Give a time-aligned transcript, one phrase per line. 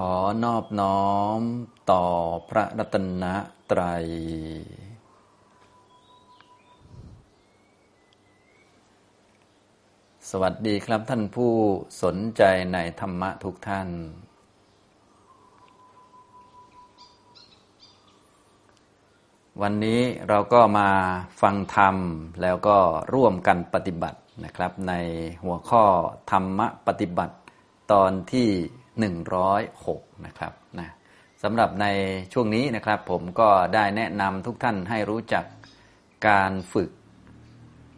[0.00, 0.14] ขอ
[0.44, 1.06] นอบน้อ
[1.38, 1.40] ม
[1.90, 2.04] ต่อ
[2.48, 3.24] พระรัตน
[3.70, 4.04] ตรัย
[10.30, 11.52] สวัสดีครับท่านผู้
[12.02, 13.88] สนใจในธรรมะทุกท่าน
[19.62, 20.88] วันนี้เราก็มา
[21.40, 21.96] ฟังธรรม
[22.42, 22.78] แล้วก็
[23.14, 24.92] ร่วมกันปฏิบัตินะครับ ใน
[25.44, 25.84] หัวข้อ
[26.30, 27.34] ธรรมะปฏิบัติ
[27.92, 28.50] ตอนที่
[29.04, 30.88] 106นะครับนะ
[31.42, 31.86] สำหรับใน
[32.32, 35.44] ช่วงนี้นะครับ ผมก็ได้แนะนำทุกท่านให้รู้จัก
[36.28, 36.90] การฝึก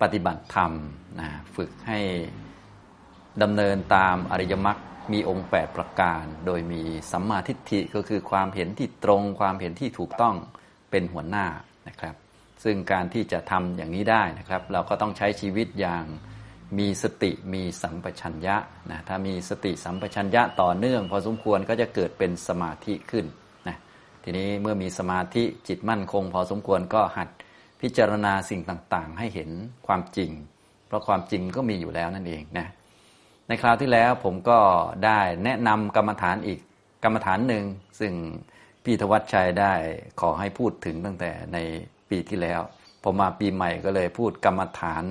[0.01, 0.73] ปฏิบัติธรรม
[1.21, 2.01] นะฝึกให้
[3.43, 4.79] ดำเนินตามอริยมรรค
[5.13, 10.37] มีองค์ 8 ประการ โดยมีสัมมาทิฏฐิก็คือความเห็นที่ตรงความเห็นที่ถูกต้อง
[10.91, 11.47] เป็นหัวหน้า
[11.89, 12.15] นะครับ
[12.65, 16.05] ซึ่งการที่จะทำอย่างนี้ได้นะครับ เราก็ต้องใช้ชีวิตอย่าง
[16.79, 18.57] มีสติมีสัมปชัญญะ
[18.91, 23.27] นะถ้ามีสติสัมปชัญญะต่อเนื่อง พอสมควรก็จะเกิดเป็นสมาธิขึ้น
[23.69, 23.77] นะ
[24.23, 27.29] ทีนี้เมื่อมีสมาธิจิตมั่นคง พอสมควรก็หัด
[27.81, 29.51] พิจารณาสิ่งต่างๆ ให้เห็น
[29.87, 30.31] ความจริง
[30.87, 32.67] เพราะความจริงก็มีอยู่แล้วนั่นเองนะ
[33.49, 34.59] ในคราวที่แล้วผมก็
[35.05, 36.61] ได้แนะนำกรรมฐานอีก
[37.05, 37.65] กรรมฐานหนึ่ง
[38.01, 38.13] ซึ่ง
[38.85, 39.73] พี่ธวัชชัยได้
[40.21, 41.59] ขอให้พูดถึงตั้งแต่ใน
[42.11, 42.61] ปีที่แล้ว
[43.03, 45.05] พอมาปีใหม่ก็เลยพูดกรรมฐาน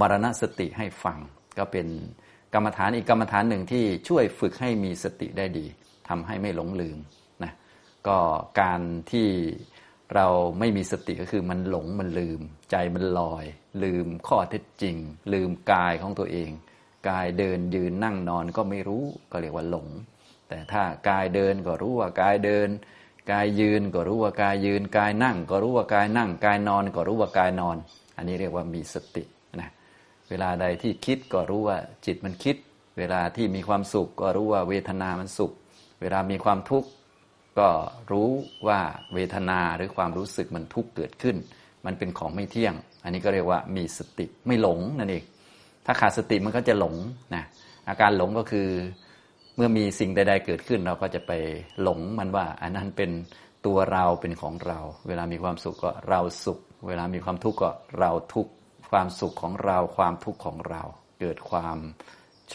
[0.00, 1.18] มรณสติให้ฟัง
[1.58, 1.86] ก็เป็น
[2.54, 5.66] กรรมฐานอีกกรรมฐานหนึ่งที่ช่วยฝึกให้มีสติได้ดี
[6.08, 6.98] ทำให้ไม่หลงลืม
[7.42, 7.52] นะ
[8.08, 8.18] ก็
[8.60, 8.80] การ
[9.12, 9.28] ที่
[10.14, 10.26] เรา
[10.58, 13.44] ไม่มีสติก็คือมันหลงมันลืม ใจมันลอย
[13.84, 14.96] ลืมข้อเท็จจริง
[15.32, 16.50] ลืมกายของตัวเอง
[17.08, 19.88] กายเดินยืนนั่งนอนก็ไม่รู้ก็เรียกว่าหลง
[20.48, 22.68] แต่ถ้ากายเดินก็รู้ว่ากายเดิน
[23.30, 27.76] กายยืนก็รู้ว่ากายยืน กายนั่ง ก็รู้ว่ากายนั่ง กายนอนก็รู้ว่ากายนอน
[28.16, 29.24] อันนี้เรียกว่ามีสติ
[30.30, 32.56] เวลาใดที่คิดก็รู้ว่าจิตมันคิด
[32.98, 35.52] เวลาที่มีความสุขก็รู้ว่าเวทนามันสุข
[36.00, 36.88] เวลามีความทุกข์
[37.58, 37.68] ก็
[38.12, 38.30] รู้
[38.68, 38.80] ว่า
[39.14, 41.36] เวทนาหรือความรู้สึกมันทุกข์เกิดขึ้น
[41.86, 42.74] มันเป็นของไม่เที่ยง
[43.04, 45.24] อันนี้ก็เรียกว่ามีสติไม่หลงนั่นเอง
[45.86, 46.94] ถ้าขาดสติมันก็จะหลง
[47.34, 47.44] นะ
[47.88, 48.68] อาการหลงก็คือ
[49.56, 51.32] เมื่อมีสิ่งใด ๆ เกิดขึ้น เราก็จะไป
[51.82, 53.10] หลงมันว่า อันนั้นเป็น
[53.66, 54.78] ตัวเราเป็นของเรา
[55.08, 58.52] เวลามีความสุขก็เราสุข เวลามีความทุกข์ก็เราทุกข์
[58.90, 60.82] ความสุขของเราความทุกข์ของเรา
[61.20, 61.78] เกิดความ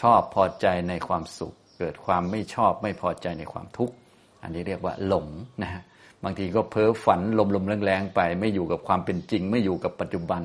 [0.00, 3.94] ชอบพอใจในความสุข เกิดความไม่ชอบไม่พอใจในความทุกข์
[4.42, 5.26] อันนี้เรียกว่าหลง
[5.62, 5.82] นะฮะ
[6.24, 7.20] บางทีก็เพ้อฝัน
[7.56, 10.42] ลมๆแรงๆไป ไม่อยู่กับความเป็นจริง ไม่อยู่กับปัจจุบัน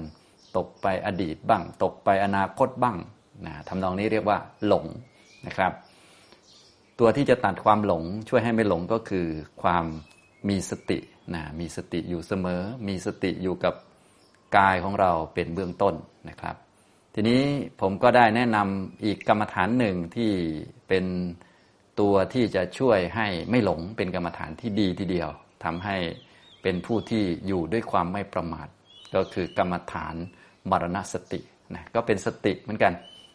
[0.57, 2.97] ตกไปอดีตบ้าง ตกไปอนาคตบ้าง
[3.45, 4.85] นะทำนองนี้เรียกว่า หลง
[5.45, 5.71] นะครับ
[6.99, 9.27] ตัวที่จะตัดความหลงช่วยให้ไม่หลงก็คือ
[9.61, 9.85] ความ
[10.49, 10.99] มีสติ
[11.33, 13.73] นะมีสติอยู่เสมอ มีสติอยู่กับ
[14.57, 15.95] กายของเราเป็นเบื้องต้น
[16.29, 16.55] นะครับ
[17.13, 17.43] ทีนี้
[17.81, 20.31] ผมก็ได้แนะนำอีกกรรมฐานหนึ่งที่
[20.87, 21.05] เป็น
[21.99, 25.29] ตัวที่จะช่วยให้ไม่หลงเป็นกรรมฐานที่ดีทีเดียว
[25.63, 25.97] ทำให้
[26.61, 28.67] เป็นผู้ที่อยู่ด้วยความไม่ประมาท
[29.15, 30.15] ก็คือกรรมฐาน
[30.69, 31.39] มรณสติ
[31.73, 32.93] นะก็เป็นสติเหมือนกัน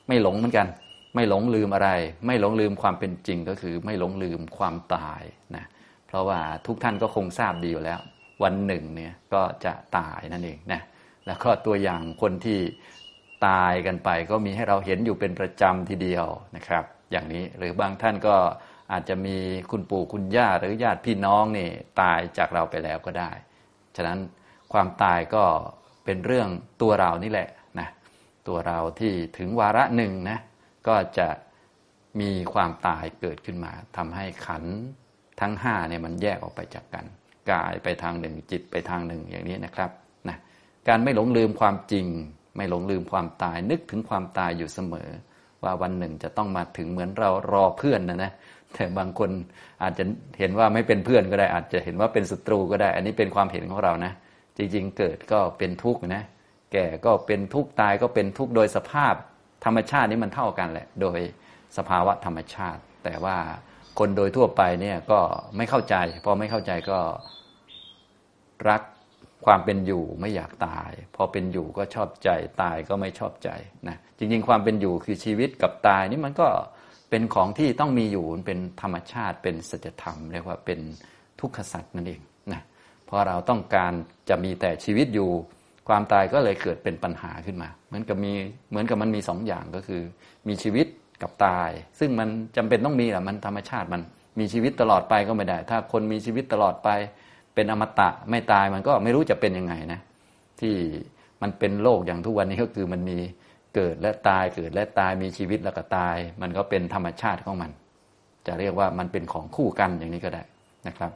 [0.09, 0.69] ไม่หลงเหมือนกัน
[1.15, 1.91] ไม่หลงลืมอะไร
[2.27, 5.23] ไม่หลงลืมความเป็นจริงก็คือไม่หลงลืมความตาย
[5.57, 5.65] นะ
[6.07, 8.01] เพราะว่าทุกท่านก็คงทราบดีอยู่แล้ว
[8.43, 10.81] วันหนึ่งเนี่ยก็จะตายนั่นเองนะ
[11.27, 12.61] แล้วก็ตัวอย่างคนที่
[13.47, 16.27] ตายกันไป ก็มีให้เราเห็นอยู่เป็นประจำทีเดียว
[16.57, 18.37] นะครับ อย่างนี้หรือบางท่านก็
[18.93, 19.37] อาจจะมี
[19.71, 21.69] คุณปู่คุณย่าหรือญาติพี่น้องนี่
[22.01, 23.31] ตายจากเราไปแล้วก็ได้
[23.97, 24.19] ฉะนั้น
[24.73, 25.45] ความตายก็
[26.05, 26.49] เป็นเรื่อง
[26.83, 27.49] ตัวเรานี่แหละ
[27.81, 27.89] นะ
[28.49, 30.39] ตัวเราที่ถึงวาระหนึ่งนะ
[30.89, 31.29] ก็จะ
[32.21, 34.65] มีความตายเกิดขึ้นมาทำให้ขัน
[35.41, 37.07] ทั้งห้าเนี่ยมันแยกออกไปจากกัน
[37.51, 39.91] กายไปทางหนึ่งจิตไปทางหนึ่งอย่างนี้นะครับ
[40.89, 42.07] การไม่หลงลืมความจริง
[42.57, 45.09] ไม่หลงลืมความตาย นึกถึงความตายอยู่เสมอ
[45.63, 48.33] ว่าวันหนึ่งจะต้องมาถึงเหมือนเรารอเพื่อนนะนะ
[48.75, 49.31] แต่บางคน
[49.83, 50.05] อาจจะ
[50.39, 54.13] เห็นว่าไม่เป็นเพื่อนก็ได้ อาจจะเห็นว่าเป็นศัตรูก็ได้ อันนี้เป็นความเห็นของเรานะ
[54.57, 56.23] จริง ๆ เกิดก็เป็นทุกข์นะ
[56.73, 59.15] แก่ก็เป็นทุกข์ตายก็เป็นทุกข์โดยสภาพ
[59.65, 61.19] ธรรมชาตินี้มันเท่ากันแหละ โดย
[61.77, 63.37] สภาวะธรรมชาติ แต่ว่า
[63.99, 65.21] คนโดยทั่วไปเนี่ยก็
[65.57, 66.99] ไม่เข้าใจ พอไม่เข้าใจก็
[68.69, 68.83] รัก
[69.47, 72.29] ความเป็นอยู่ไม่อยากตาย พอเป็นอยู่ก็ชอบใจ
[72.63, 73.51] ตายก็ไม่ชอบใจ
[73.89, 76.49] นะจริง ๆ ความเป็นอยู่คือชีวิตกับตายนี่มันก็
[77.11, 80.81] เป็นของที่ต้องมีอยู่เป็นธรรมชาติเป็นสัจธรรมเรียกว่าเป็น
[81.41, 82.21] ทุกขสัจนั่นเอง
[82.53, 82.63] นะ
[83.09, 83.93] พอเราต้องการ
[84.29, 85.29] จะมีแต่ชีวิตอยู่
[85.89, 88.33] ความตายก็เลยเกิดเป็นปัญหาขึ้นมา เหมือนกับมี
[88.71, 90.03] เหมือนกับมันมีสองอย่างก็คือ
[90.49, 90.87] มีชีวิต
[91.23, 94.03] กับตาย ซึ่งมันจำเป็นต้องมีแหละมันธรรมชาติมัน
[94.39, 96.89] มีชีวิตตลอดไปก็ไม่ได้ ถ้าคนมีชีวิตตลอดไป
[97.55, 100.01] เป็นอมตะไม่ตายมันก็ไม่รู้จะเป็นยังไงนะ
[100.61, 100.75] ที่
[101.43, 103.19] มันเป็นโลกอย่างทุกวันนี้ก็คือมันมี
[103.75, 107.71] เกิดและตายเกิดและตายมีชีวิตแล้วก็ตาย มันก็เป็นธรรมชาติของมัน
[108.47, 110.43] จะเรียกว่ามันเป็นของคู่กันอย่างนี้ก็ได้
[110.89, 111.13] นะครับ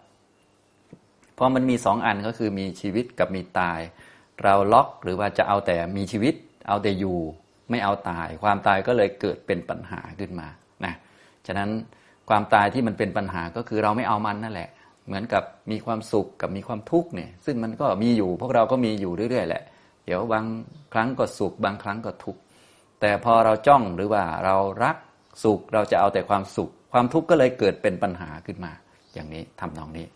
[1.34, 3.80] เพราะมันมีสองอันก็คือมีชีวิตกับมีตาย
[4.42, 6.34] เราล็อกหรือว่าจะเอาแต่มีชีวิต
[6.68, 7.18] เอาแต่อยู่
[7.70, 10.48] ไม่เอาตาย ความตายก็เลยเกิดเป็นปัญหาขึ้นมา
[10.84, 10.94] นะ
[11.46, 11.68] ฉะนั้น
[12.28, 14.68] ความตายที่มันเป็นปัญหาก็คือเราไม่เอามันนั่นแหละ
[15.08, 19.62] เหมือนกับมีความสุขกับมีความทุกข์เนี่ยซึ่งมันก็มีอยู่ พวกเราก็มีอยู่เรื่อยๆแหละ
[20.04, 20.46] เดี๋ยวบาง
[20.92, 22.40] ครั้งก็สุข บางครั้งก็ทุกข์
[23.00, 24.96] แต่พอเราจ้องหรือว่าเรารัก
[25.44, 28.72] สุขเราจะเอาแต่ความสุข ความทุกข์ก็เลยเกิดเป็นปัญหาขึ้นมา
[29.14, 30.06] อย่างนี้ทำนองนี้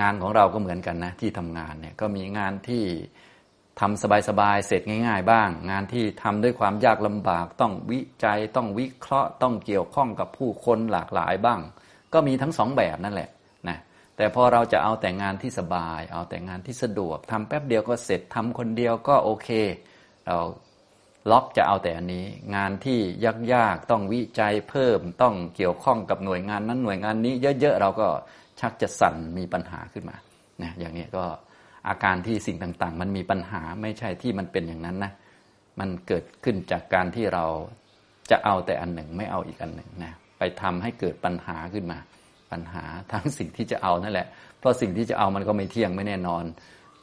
[0.00, 2.84] งานของเราก็เหมือนกันนะที่ทำงานเนี่ยก็มีงานที่
[3.80, 11.60] ทำสบายๆเสร็จง่าย ๆ บ้าง งานที่ทำด้วยความยากลำบาก ต้องวิจัยต้องวิเคราะห์ ต้องเกี่ยวข้องกับผู้คนหลากหลายบ้าง
[12.12, 13.28] ก็มีทั้งสองแบบนั่นแหละ
[14.18, 19.48] แต่พอเราจะเอาแต่งานที่สบาย เอาแต่งานที่สะดวกทำแป๊บเดียวก็เสร็จทำคนเดียวก็โอเค
[20.26, 20.38] เรา
[21.30, 22.24] ล็อกจะเอาแต่อันนี้
[22.56, 22.98] งานที่
[23.54, 28.08] ยากๆต้องวิจัยเพิ่มต้องเกี่ยวข้องกับหน่วยงานนั้นหน่วยงานนี้ เยอะๆเราก็
[28.60, 30.16] ชักจะสั่นมีปัญหาขึ้นมา
[30.62, 31.24] นะอย่างนี้ก็
[31.88, 35.12] อาการที่สิ่งต่างๆ มันมีปัญหาไม่ใช่ที่มันเป็นอย่างนั้นนะ
[35.80, 37.44] มันเกิดขึ้นจากการที่เรา
[38.30, 41.98] จะเอาแต่อันหนึ่งไม่เอาอีกอันหนึ่งนะไปทำให้เกิดปัญหาขึ้นมา
[42.50, 44.26] ปัญหา ทั้งสิ่งที่จะเอานั่นแหละ
[44.58, 46.44] เพราะสิ่งที่จะเอามันก็ไม่เที่ยงไม่แน่นอน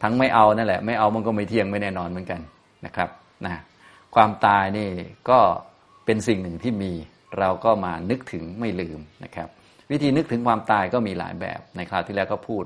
[0.04, 2.42] ทั้งไม่เอานั่นแหละ ไม่เอามันก็ไม่เที่ยงไม่แน่นอนเหมือนกัน
[2.86, 3.10] นะครับ
[3.46, 3.62] นะ
[4.16, 4.90] ความตายนี่
[5.30, 5.40] ก็
[6.06, 6.92] เป็นสิ่งหนึ่งที่มี
[7.40, 9.48] เราก็มานึกถึงไม่ลืมนะครับ
[9.92, 12.66] วิธีนึกถึงความตายก็มีหลายแบบในคราวที่แล้วก็พูด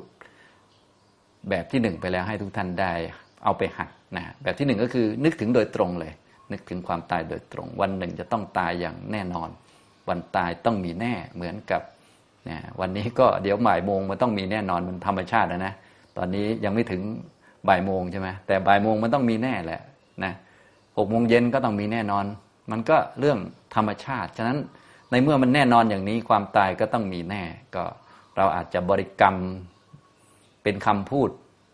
[1.50, 2.94] แบบที่หนึ่งไปแล้วให้ทุกท่านได้
[3.44, 6.14] เอาไปหัดนะแบบที่หนึ่งก็คือนึกถึงโดยตรงเลย
[6.52, 9.50] นึกถึงความตายโดยตรง วันหนึ่งจะต้องตายอย่างแน่นอน
[10.10, 11.82] วันตายต้องมีแน่เหมือนกับ
[12.48, 15.74] นะวันนี้ก็เดี๋ยวบ่ายโมงมันต้องมีแน่นอนมันธรรมชาตินะนะ
[16.18, 17.02] ตอนนี้ยังไม่ถึง
[17.68, 19.82] บ่ายโมงใช่ไหมแต่บ่ายโมงมันต้องมีแน่แหละ
[20.24, 20.34] นะ
[20.98, 22.26] หกโมงเย็นก็ต้องมีแน่นอน
[22.72, 23.40] มันก็เรื่อง
[23.76, 24.58] ธรรมชาติ ฉะนั้น
[25.12, 27.44] ในเมื่อมันแน่นอนอย่างนี้ความตายก็ต้องมีแน่
[27.76, 27.84] ก็
[28.38, 29.36] เราอาจจะบริกรรม
[30.64, 31.30] เป็นคำพูด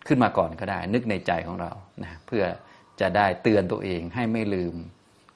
[0.07, 1.71] ขึ้นมาก่อนก็ได้ นึกในใจของเรา
[2.03, 2.43] นะเพื่อ
[2.99, 4.73] จะได้เตือนตัวเองให้ไม่ลืม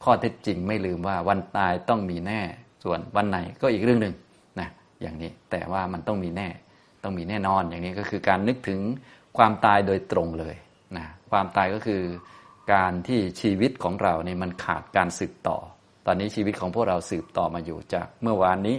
[0.03, 2.41] ข้อเท็จจริงไม่ลืมว่าวันตายต้องมีแน่
[2.83, 4.13] ส่วนวันไหนก็อีกเรื่องหนึ่ง
[5.01, 6.50] อย่างนี้ แต่ว่ามันต้องมีแน่
[7.04, 8.80] ต้องมีแน่นอนอย่างนี้ก็คือการนึกถึง
[9.38, 10.56] ความตายโดยตรงเลย
[10.98, 12.01] นะความตายก็คือ
[12.74, 15.57] การที่ชีวิตของเราเนี่ยมันขาดการสืบต่อ
[16.06, 18.78] ตอนนี้ชีวิตของพวกเราสืบต่อมาอยู่จากเมื่อวานนี้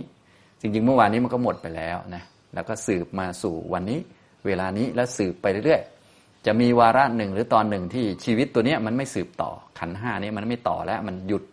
[0.61, 2.23] จริงๆ เมื่อวานนี้มันก็หมดไปแล้วนะ
[2.55, 3.99] แล้วก็สืบมาสู่วันนี้
[4.47, 11.45] เวลานี้แล้วสืบไปเรื่อยๆ จะมีวาระหนึ่งหรือตอนหนึ่งที่ชีวิตตัวนี้มันไม่สืบต่อ ขันห้านี้มันไม่ต่อแล้วมันหยุด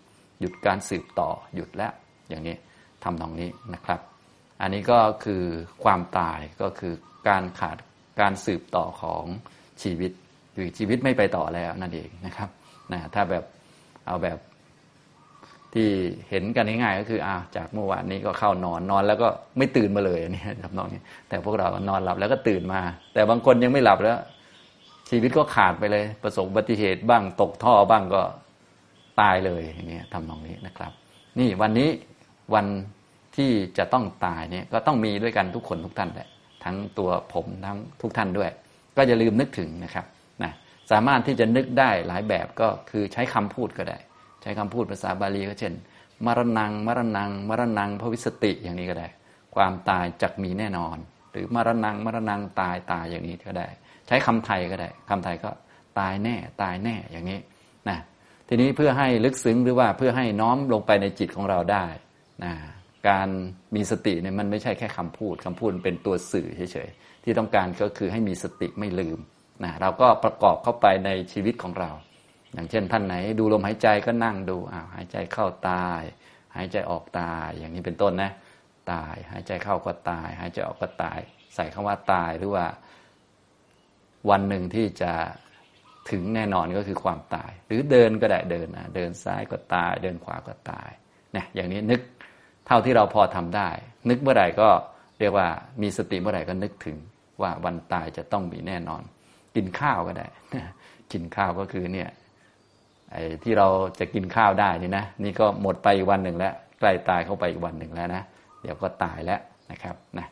[0.41, 1.91] หยุดการสืบต่อหยุดแล้ว
[2.29, 2.55] อย่างนี้
[3.03, 3.99] ทำตรงนี้นะครับ
[4.61, 5.43] อันนี้ก็คือ
[5.83, 6.93] ความตายก็คือ
[7.29, 7.77] การขาด
[8.21, 9.23] การสืบต่อของ
[9.83, 10.11] ชีวิต
[10.55, 12.49] คือชีวิตไม่ไปต่อแล้วนั่นเองนะครับ
[12.91, 13.43] นะถ้าแบบ
[14.07, 14.39] เอาแบบ
[15.73, 15.87] ที่
[16.29, 19.27] เห็นกันง่ายๆก็คืออ้าวจากเมื่อวานนี้ก็เข้านอนนอน แล้วก็
[19.57, 22.81] ไม่ตื่นมาเลยนี่ครับน้องนี่แต่พวกเรานอนหลับแล้วก็ตื่นมา
[23.13, 24.17] แต่บางคนยังไม่หลับแล้ว
[25.09, 28.21] ชีวิตก็ขาดไปเลย ประสบอุบัติเหตุบ้างตกท่อบ้างก็
[29.21, 30.91] ตายเลยอย่างเงี้ยทำนองนี้นะครับ
[31.39, 31.89] นี่วันนี้
[32.53, 32.65] วัน
[33.37, 36.27] ที่จะต้องตายเนี่ยก็ต้องมีด้วยกันทุกคนทุกท่านแหละ
[36.63, 38.49] ทั้งตัวผมทั้งทุกท่านด้วย
[38.95, 40.05] ก็อย่าลืมนึกถึงนะครับ
[40.43, 40.51] นะ
[40.91, 43.97] สามารถที่จะนึกได้หลายแบบก็คือใช้คำพูดก็ได้
[44.41, 45.73] ใช้คำพูดภาษาบาลีก็เช่น
[46.25, 49.07] มรณงมรณงมรณงพระวิสติอย่างนี้ก็ได้
[49.55, 50.97] ความตายจักมีแน่นอน
[51.31, 53.67] หรือมรณงมรณงตายตายอย่างนี้ก็ได้
[54.07, 55.49] ใช้คำไทยก็ได้คำไทยก็
[55.99, 57.39] ตายแน่ตายแน่อย่างนี้
[57.89, 57.97] นะ
[58.47, 61.85] ทีนี้เพื่อให้ลึกซึ้งหรือว่าเพื่อให้น้อมลงไปในจิตของเราได้
[62.43, 62.53] นะ
[63.09, 63.27] การ
[63.75, 69.19] มีสติเนี่ยมันไม่ใช่แค่คำพูดคำพูดเป็นตัวสื่อเฉยๆที่ต้องการก็คือให้มีสติไม่ลืม
[69.63, 71.91] นะเราก็ประกอบเข้าไปในชีวิตของเรา
[72.53, 76.01] อย่างเช่นท่านไหนดูลมหายใจก็นั่งดูอ้าวหายใจเข้าตาย
[76.55, 78.31] หายใจออกตาย อย่างนี้เป็นต้นนะ
[78.91, 81.19] ตาย หายใจเข้าก็ตาย หายใจออกก็ตาย
[81.55, 82.65] ใส่คำว่าตายหรือว่า
[84.29, 85.11] วันหนึ่งที่จะ
[86.09, 90.89] ถึงแน่นอนก็คือความตาย หรือเดินก็ได้เดินนะเดินซ้ายก็ตาย เดินขวาก็ตาย
[91.33, 92.01] เนี่ยอย่างนี้นึก
[92.67, 93.69] เท่าที่เราพอทำได้
[94.09, 94.69] นึกเมื่อไหร่ก็
[95.19, 95.47] เรียกว่า
[95.81, 96.97] มีสติเมื่อไหร่ก็นึกถึง
[97.41, 99.01] ว่าวันตายจะต้องมีแน่นอน
[99.55, 100.27] กินข้าวก็ได้
[101.11, 102.09] กินข้าวก็คือเนี่ย
[103.11, 103.67] ไอ้ที่เรา
[103.99, 108.23] จะกินข้าวได้นี่นะ นี่ก็หมดไปอีกวันหนึ่งแล้วใกล้ตายเข้าไปอีกวันหนึ่งแล้วนะ
[108.61, 109.39] เดี๋ยวก็ตายแล้ว
[109.71, 110.27] นะครับนะ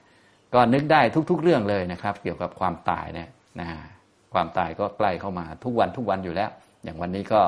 [0.54, 3.68] ก็นึกได้ทุก ๆ เรื่องเลยนะครับ เกี่ยวกับความตายเนี่ยนะ
[4.34, 6.50] ความตายก็ใกล้เข้ามาทุกวันทุกวันอยู่แล้ว
[6.84, 7.42] อย่างวันนี้ก็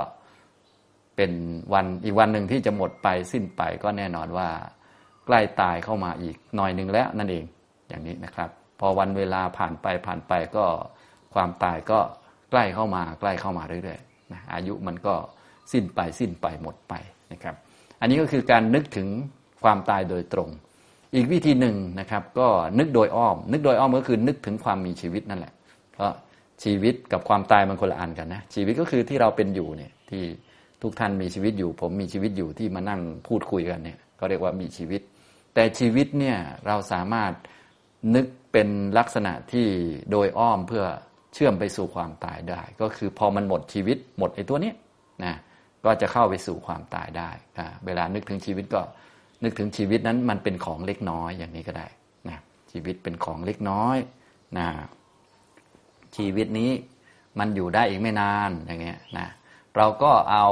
[1.15, 1.31] เป็น
[1.73, 4.49] วันอีกวันหนึ่งที่จะหมดไปสิ้นไปก็แน่นอนว่า
[5.27, 7.45] ใกล้ตายเข้ามาอีกหน่อยหนึ่งแล้วนั่นเอง
[7.89, 10.65] อย่างนี้นะครับ พอวันเวลาผ่านไปผ่านไปก็
[11.33, 11.99] ความตายก็
[12.51, 13.99] ใกล้เข้ามาใกล้เข้ามาเรื่อย
[14.33, 15.13] นะอายุมันก็
[15.71, 16.93] สิ้นไปสิ้นไปหมดไป
[17.31, 17.55] นะครับ
[18.01, 19.07] อันนี้ก็คือการนึกถึง
[19.63, 20.49] ความตายโดยตรง
[21.15, 22.47] อีกวิธีหนึ่งนะครับ ก็
[22.79, 25.53] นึกโดยอ้อม นึกโดยอ้อมก็คือนึกถึงความมีชีวิตนั่นแหละ
[25.93, 26.11] เพราะ
[26.63, 30.23] ชีวิตกับความตายมันคนละอันกันนะชีวิตก็คือที่เราเป็นอยู่เนี่ยที่
[30.81, 35.01] ทุกท่านมีชีวิตอยู่ ผมมีชีวิตอยู่ที่มานั่งพูดคุยกันเนี่ยก็เรียกว่ามีชีวิต
[35.57, 36.37] แต่ชีวิตเนี่ย
[36.67, 37.31] เราสามารถ
[38.15, 39.67] นึกเป็นลักษณะที่
[40.11, 40.85] โดยอ้อมเพื่อ
[41.33, 44.71] เชื่อมไปสู่ความตายได้ ก็คือพอมันหมดชีวิตหมดไอ้ตัวนี้
[45.23, 45.35] นะ
[45.85, 47.29] ก็จะเข้าไปสู่ความตายได้
[47.85, 48.81] เวลานึกถึงชีวิตก็
[49.43, 51.87] นึกถึงชีวิตนั้นมันเป็นของเล็กน้อยอย่างนี้ก็ได้
[52.29, 52.37] นะ
[52.71, 53.97] ชีวิตเป็นของเล็กน้อย
[54.57, 54.67] นะ
[56.17, 56.71] ชีวิตนี้
[57.39, 59.27] มันอยู่ได้อีกไม่นานอย่างเงี้ยนะ
[59.75, 60.47] เราก็เอา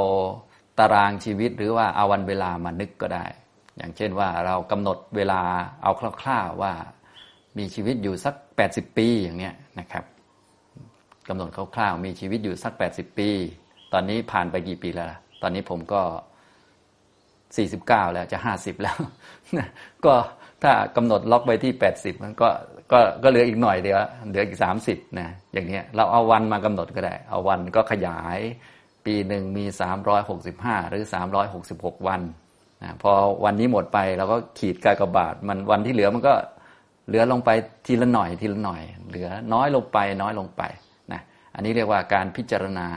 [0.79, 3.25] ตารางชีวิตหรือว่าเอาวันเวลามานึกก็ได้
[3.77, 5.41] อย่างเช่นว่าเรากำหนดเวลา
[5.83, 5.91] เอา
[6.21, 6.73] คร่าวๆว่า
[7.57, 8.35] มีชีวิตอยู่สัก
[8.67, 10.05] 80 ปีอย่างเนี้ยนะครับ
[11.27, 13.29] กำหนดคร่าวๆมีชีวิตอยู่สัก 80 ปี
[13.93, 15.07] ตอนนี้ผ่านไปกี่ปีแล้ว
[15.41, 16.01] ตอนนี้ผมก็
[17.27, 18.97] 49 แล้วจะ 50 แล้ว
[20.05, 20.13] ก็
[20.63, 22.49] ถ้ากำหนดล็อกไว้ที่ 80 มันก็
[22.91, 28.39] ก็ก็เหลืออีกหน่อยเดียวเหลืออีก 30นะอย่างนี้เราเอาวันมากำหนดก็ได้ เอาวันก็ขยาย
[29.05, 29.65] ปีหนึ่งมี
[30.27, 31.03] 365 หรือ
[31.55, 32.21] 366 วัน
[33.03, 33.11] พอ
[33.43, 36.33] วันนี้หมดไปเราก็ขีดกากบาท มันวันที่เหลือมันก็
[37.07, 37.49] เหลือลงไป
[37.85, 40.63] ทีละหน่อยทีละหน่อย เหลือน้อยลงไปน้อยลงไป
[41.11, 41.21] นะ
[41.55, 42.87] อันนี้เรียกว่าการพิจารณา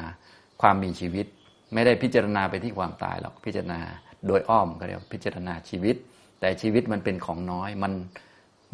[0.63, 1.27] ความมีชีวิต
[1.75, 3.81] ไม่ได้พิจารณาไปที่ความตายหรอกพิจารณา
[4.27, 5.97] โดยอ้อมก็เรียกพิจารณาชีวิต
[6.41, 7.93] แต่ชีวิตมันเป็นของน้อยมัน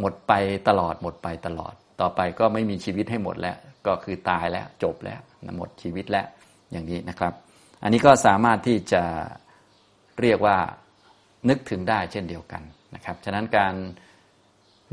[0.01, 0.33] หมดไป
[0.69, 3.57] ตลอดหมดไปตลอด ต่อไปก็ไม่มีชีวิตให้หมดแล้ว
[3.87, 5.21] ก็คือตายแล้วจบแล้ว
[5.57, 6.27] หมดชีวิตแล้ว
[6.73, 7.33] อย่างนี้นะครับ
[7.83, 9.03] อันนี้ก็สามารถที่จะ
[10.21, 10.57] เรียกว่า
[11.49, 12.63] นึกถึงได้เช่นเดียวกัน
[12.95, 13.75] นะครับฉะนั้นการ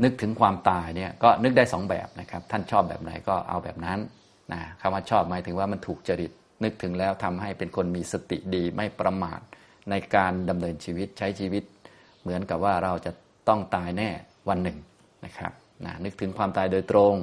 [0.02, 3.98] นึกถึงความตายเนี่ยก็นึกได้สองแบบนะครับท่านชอบแบบไหนก็เอาแบบนั้น
[4.52, 6.32] นะคำว่าชอบหมายถึงว่ามันถูกจริต
[6.64, 9.40] นึกถึงแล้วทำให้เป็นคนมีสติดีไม่ประมาท
[9.90, 11.64] ในการดำเนินชีวิตใช้ชีวิต
[12.22, 13.12] เหมือนกับว่าเราจะ
[13.48, 14.10] ต้องตายแน่
[14.48, 14.78] วันหนึ่ง
[15.24, 15.52] นะครับ
[15.84, 17.16] นะนึกถึงความตายโดยตรง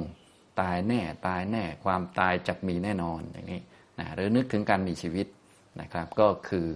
[0.60, 3.60] ตายแน่ตายแน่ความตายจะมีแน่นอนอย่างนี้
[3.98, 5.26] นะหรือนึกถึงการมีชีวิต
[5.80, 6.68] นะครับก็คือ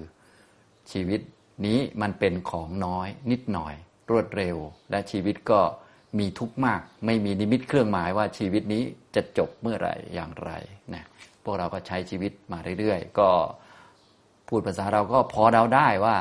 [0.92, 1.20] ชีวิต
[1.66, 3.75] นี้มันเป็นของน้อยนิดหน่อย
[4.11, 4.56] รวดเร็ว
[4.90, 5.61] และชีวิตก็
[6.18, 8.82] มีทุกข์มาก ไม่มีนิมิตเครื่องหมายว่าชีวิตนี้
[9.14, 10.50] จะจบเมื่อไหร่อย่างไร
[10.94, 11.04] นะ
[11.44, 13.28] พวกเราก็ใช้ชีวิตมาเรื่อยๆ ก็
[14.49, 16.16] พูดภาษาเราก็พอเดาได้ว่า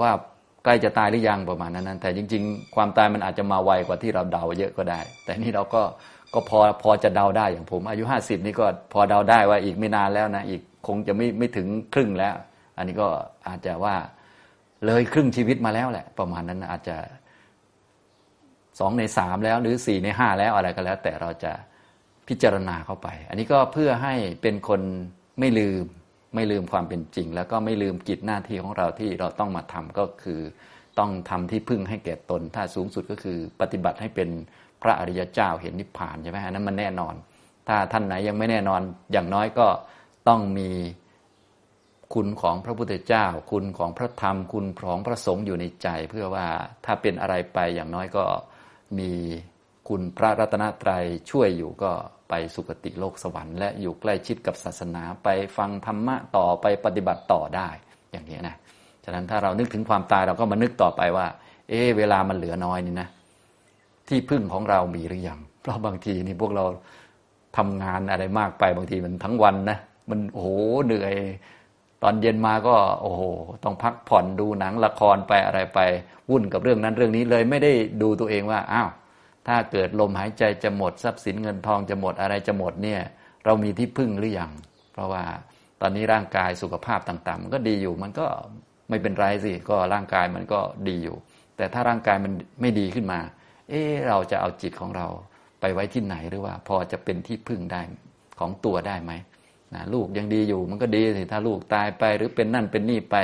[0.00, 0.10] ว่า
[0.64, 5.82] ใกล้จะตายหรือยังประมาณนั้นแต่จริง ๆ ความตายมันอาจจะมาไวกว่าที่เราเดาเยอะก็ได้ แต่นี่เราก็
[6.34, 12.34] ก็พอพอจะเดาได้อย่างผม อายุห้าสิบนี่ก็พอเดาได้ว่าอีกไม่นานแล้วนะอีกคงจะไม่ไม่ถึงครึ่งแล้ว
[12.76, 13.08] อันนี้ก็
[13.48, 13.94] อาจจะว่า
[14.86, 16.96] เลยครึ่งชีวิตมาแล้วแหละ ประมาณนั้นอาจจะ
[18.78, 21.52] สองในสามแล้วหรือสี่ในห้าแล้วอะไรก็แล้ว แต่เราจะ
[22.28, 24.80] พิจารณาเข้าไป อันนี้ก็เพื่อให้เป็นคน
[25.40, 25.84] ไม่ลืม
[26.34, 30.40] ไม่ลืมความเป็นจริง แล้วก็ไม่ลืมกิจหน้าที่ของเราที่เราต้องมาทำก็คือ
[30.98, 34.28] ต้องทำที่พึ่งให้แก่ตน ถ้าสูงสุดก็คือ ปฏิบัติให้เป็น
[34.82, 37.14] พระอริยเจ้าเห็นนิพพานใช่ไหมอันนั้นมันแน่นอน
[37.68, 38.80] ถ้าท่านไหนยังไม่แน่นอน
[39.12, 39.66] อย่างน้อยก็
[40.28, 40.68] ต้องมี
[42.14, 46.46] คุณของพระพุทธเจ้า คุณของพระธรรม คุณของพระสงฆ์อยู่ในใจ เพื่อว่า
[46.84, 48.24] ถ้าเป็นอะไรไปอย่างน้อยก็
[48.98, 49.10] มี
[49.88, 51.90] คุณพระรัตนตรัยช่วยอยู่ก็
[52.28, 57.68] ไปสุคติโลกสวรรค์และอยู่ใกล้ชิดกับศาสนาไปฟังธรรมะต่อไปปฏิบัติต่อได้
[58.12, 58.56] อย่างนี้นะ
[59.04, 61.26] ฉะนั้นถ้าเรานึกถึงความตายเราก็มานึกต่อไปว่า
[61.68, 63.08] เอ๊เวลามันเหลือน้อยนี่นะ
[64.08, 66.64] ที่พึ่งของเรามีหรือยังเพราะบางทีนี่พวกเรา
[67.56, 69.78] ทำงานอะไรมากไปบางทีมันทั้งวันนะ
[70.10, 70.48] มันโอ้โห
[70.86, 71.14] เหนื่อย
[72.02, 73.22] ตอนเย็นมาก็โอ้โห
[73.64, 75.80] ต้องพักผ่อนดูหนังละครไปอะไรไป
[76.30, 78.90] วุ่นกับเรื่องนั้นเรื่องนี้เลยไม่ได้ดูตัวเองว่าอ้าว
[79.48, 83.00] ถ้าเกิดลมหายใจจะหมดทรัพย์สินเงินทองจะหมดอะไรจะหมดเนี่ย
[83.44, 84.50] เรามีที่พึ่งหรือยัง
[84.92, 85.24] เพราะว่า
[85.80, 88.26] ตอนนี้ร่างกายสุขภาพต่างๆ มันก็ดีอยู่มันก็
[88.88, 91.16] ไม่เป็นไรสิก็ร่างกายมันก็ดีอยู่
[91.56, 93.20] แต่ถ้าร่างกายมันไม่ดีขึ้นมา
[93.68, 95.06] เอ๊เราจะเอาจิตของเรา
[95.60, 97.80] ไปไว้ที่ไหนหรือว่า พอจะเป็นที่พึ่งได้
[98.38, 99.12] ของตัวได้ไหม
[99.74, 103.16] นะลูกยังดีอยู่มันก็ดีสิถ้าลูกตายไปหรือเป็นนั่นเป็นนี่ไป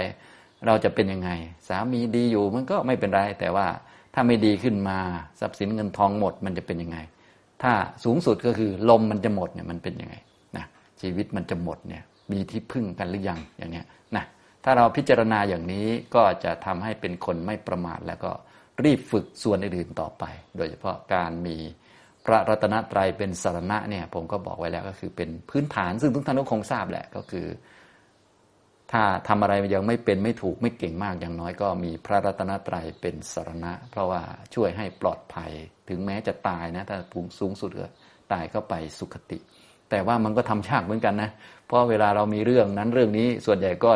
[0.66, 1.30] เราจะเป็นยังไง
[1.68, 3.66] สามีดีอยู่มันก็ไม่เป็นไร แต่ว่า
[4.14, 4.98] ถ้าไม่ดีขึ้นมา
[5.40, 6.98] ทรัพย์สินเงินทองหมดมันจะเป็นยังไง
[7.62, 7.72] ถ้า
[8.04, 10.14] สูงสุดก็คือลมมันจะหมดเนี่ยมันเป็นยังไง
[10.56, 10.64] นะ
[11.00, 13.86] ชีวิตมันจะหมดเนี่ยมีที่พึ่งกันหรือยังอย่างเนี้ย
[14.16, 14.24] นะ
[14.64, 18.30] ถ้าเราพิจารณาอย่างนี้ก็จะทำให้เป็นคนไม่ประมาทแล้วก็
[18.84, 20.24] รีบฝึกส่วนอื่นๆต่อไป
[20.56, 21.56] โดยเฉพาะการมี
[22.26, 27.46] พระรัตนตรัยเป็นสารณะเนี่ยผมก็บอกไว้แล้วก็คือเป็นพื้นฐานซึ่งทุกท่านก็คงทราบแหละก็คือ
[28.92, 34.22] ถ้าทำอะไรยังไม่เป็นไม่ถูกไม่เก่งมากอย่างน้อยก็มีพระรัตนตรัยเป็นสารณะ เพราะว่า
[34.54, 35.50] ช่วยให้ปลอดภัย
[35.88, 37.86] ถึงแม้จะตายนะถ้าภูมิสูงสุดก็
[38.32, 39.38] ตายก็ไปสุขติ
[39.90, 41.30] แต่ว่ามันก็ทำยากเหมือนกันนะ
[41.66, 43.90] เพราะเวลาเรามีเรื่องนั้นเรื่องนี้ส่วนใหญ่ก็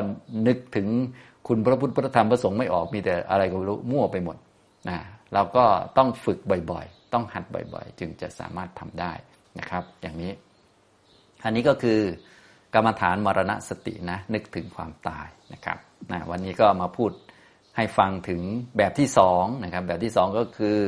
[0.47, 0.89] นึกถึง
[1.49, 4.37] คุณพระพุทธพระธรรมพระสงฆ์ไม่ออกมีแต่อะไรก็รู้มั่วไปหมด
[4.89, 4.99] นะ
[5.35, 5.65] เราก็
[5.99, 9.13] ต้องฝึกบ่อย ต้องหัดบ่อยๆ จึงจะสามารถทำได้
[9.59, 10.33] นะครับ อย่างนี้
[11.45, 12.01] อันนี้ก็คือ
[12.75, 15.79] กรรมฐานมรณสตินะนึกถึงความตายนะครับ
[16.13, 17.13] นะวันนี้ก็มาพูด
[17.77, 18.41] ให้ฟังถึง
[18.77, 20.79] แบบที่สองนะครับ แบบที่สองก็คือ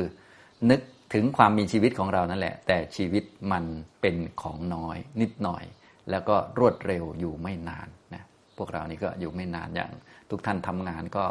[0.69, 0.81] นึก
[1.13, 3.63] ถึงความมีชีวิตของเรานั่นแหละ แต่ชีวิตมัน
[4.01, 5.63] เป็นของน้อยนิดหน่อย
[6.11, 8.23] แล้วก็รวดเร็วอยู่ไม่นานนะ
[8.57, 9.91] พวกเรานี่ก็อยู่ไม่นานอย่าง
[10.29, 11.25] ทุกท่านทำงานก็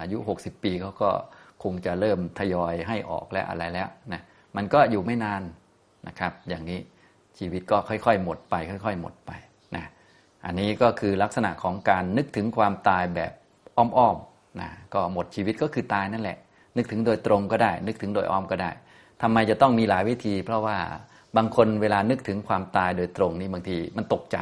[0.00, 1.10] อายุ 60 ปีเขาก็
[1.64, 4.20] คงจะเริ่มทยอยให้ออกและอะไรแล้วนะ
[4.56, 5.42] มันก็อยู่ไม่นาน
[6.08, 6.80] นะครับ อย่างนี้
[7.38, 9.30] ชีวิตก็ค่อยๆ หมดไป ค่อย ๆ หมดไป
[9.76, 9.84] นะ
[10.44, 13.32] อันนี้ก็คือลักษณะของการนึกถึงความตายแบบ
[13.76, 16.38] อ้อมๆนะก็หมดชีวิตก็คือตายนั่นแหละ
[16.76, 18.70] นึกถึงโดยตรงก็ได้ นึกถึงโดยอ้อมก็ได้
[19.22, 20.76] ทำไมจะต้องมีหลายวิธี เพราะว่า
[21.36, 24.38] บางคนเวลานึกถึงความตายโดยตรงนี่บางทีมันตกใจ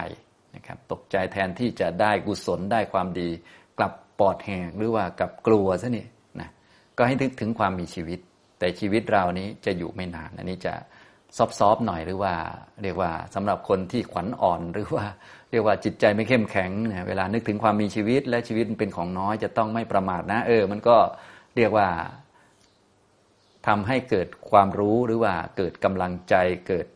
[0.57, 3.29] นะครับตกใจแทนที่จะได้กุศลได้ความดี
[3.79, 6.11] กลับปอดแหกหรือว่ากับกลัวซะนี่นะ
[6.97, 8.19] ก็ให้นึกถึงความมีชีวิต
[8.59, 10.75] แต่ชีวิตเรานี้จะอยู่ไม่นาน อันนี้จะ
[11.37, 12.35] ซอฟๆหน่อยหรือว่า
[12.83, 15.05] เรียกว่าสำหรับคนที่ขวัญอ่อนหรือว่า
[15.51, 16.71] เรียกว่าจิตใจไม่เข้มแข็ง
[17.09, 20.97] เวลานึกถึงความมีชีวิต และชีวิตเป็นของน้อยจะต้องไม่ประมาทนะ เออ มันก็
[21.57, 21.89] เรียกว่า
[23.67, 26.35] ทำให้เกิดความรู้หรือว่าเกิดกำลังใจ
[26.69, 26.87] เกิด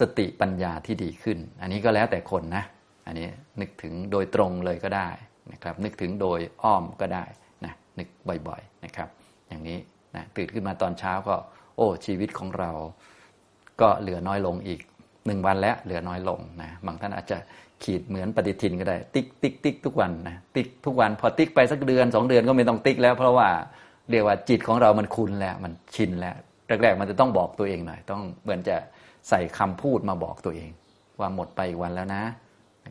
[0.00, 2.64] สติปัญญาที่ดีขึ้น อันนี้ก็แล้วแต่คนนะ
[3.06, 3.28] อันนี้
[3.60, 5.08] นึกถึงโดยตรงเลยก็ได้
[5.52, 7.24] นะครับ นึกถึงโดยอ้อมก็ได้
[7.98, 8.08] นะนึก
[8.48, 9.08] บ่อยๆนะครับ
[9.48, 9.78] อย่างนี้
[10.16, 11.34] นะตื่นขึ้นมาตอนเช้าก็
[11.76, 12.70] โอ้ชีวิตของเรา
[13.80, 14.80] ก็เหลือน้อยลงอีก
[15.26, 17.38] หนึ่งวันแล้วเหลือน้อยลงนะบางท่านอาจจะ
[17.84, 23.48] ขีดเหมือนปฏิทินก็ได้ ติ๊กติ๊กติ๊กทุกวันนะติ๊กทุกวัน พอติ๊กไปสักเดือนสองเดือนก็ไม่ต้องติ๊กแล้ว เพราะว่า
[24.10, 26.36] เรียกว่าจิตของเรามันคุ้นแล้วมันชินแล้ว
[26.82, 28.76] แรกๆมันจะต้องบอกตัวเองหน่อย ต้องเหมือนจะ
[29.28, 30.70] ใส่คำพูดมาบอกตัวเอง
[31.20, 32.22] ว่าหมดไปอีกวันแล้วนะ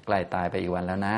[0.06, 1.16] ใกล้ตายไปอีกวันแล้วนะ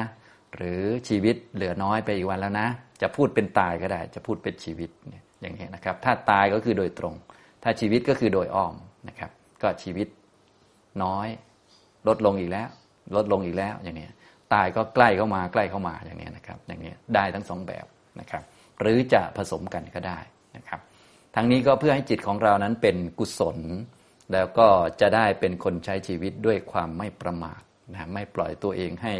[0.55, 2.67] หรือชีวิตเหลือน้อยไปอีกวันแล้วนะ
[3.01, 4.89] จะพูดเป็นตายก็ได้ จะพูดเป็นชีวิต
[5.41, 7.15] อย่างนี้นะครับ ถ้าตายก็คือโดยตรง
[7.63, 8.75] ถ้าชีวิตก็คือโดยอ้อม
[9.07, 10.07] นะครับ ก็ชีวิต
[11.03, 11.27] น้อย
[12.07, 12.69] ลดลงอีกแล้ว
[13.15, 14.07] ลดลงอีกแล้วอย่างนี้
[14.53, 17.85] ตายก็ใกล้เข้ามาใกล้เข้ามาอย่างนี้นะครับ อย่างนี้ได้ทั้งสองแบบ
[18.19, 18.43] นะครับ
[18.79, 20.19] หรือจะผสมกันก็ได้
[20.57, 20.79] นะครับ
[21.35, 23.57] ทั้งนี้ก็เพื่อให้จิตของเรานั้นเป็นกุศล
[24.33, 24.67] แล้วก็
[25.01, 27.61] จะได้เป็นคนใช้ชีวิตด้วยความไม่ประมาท
[27.93, 29.13] นะไม่ปล่อยตัวเองให้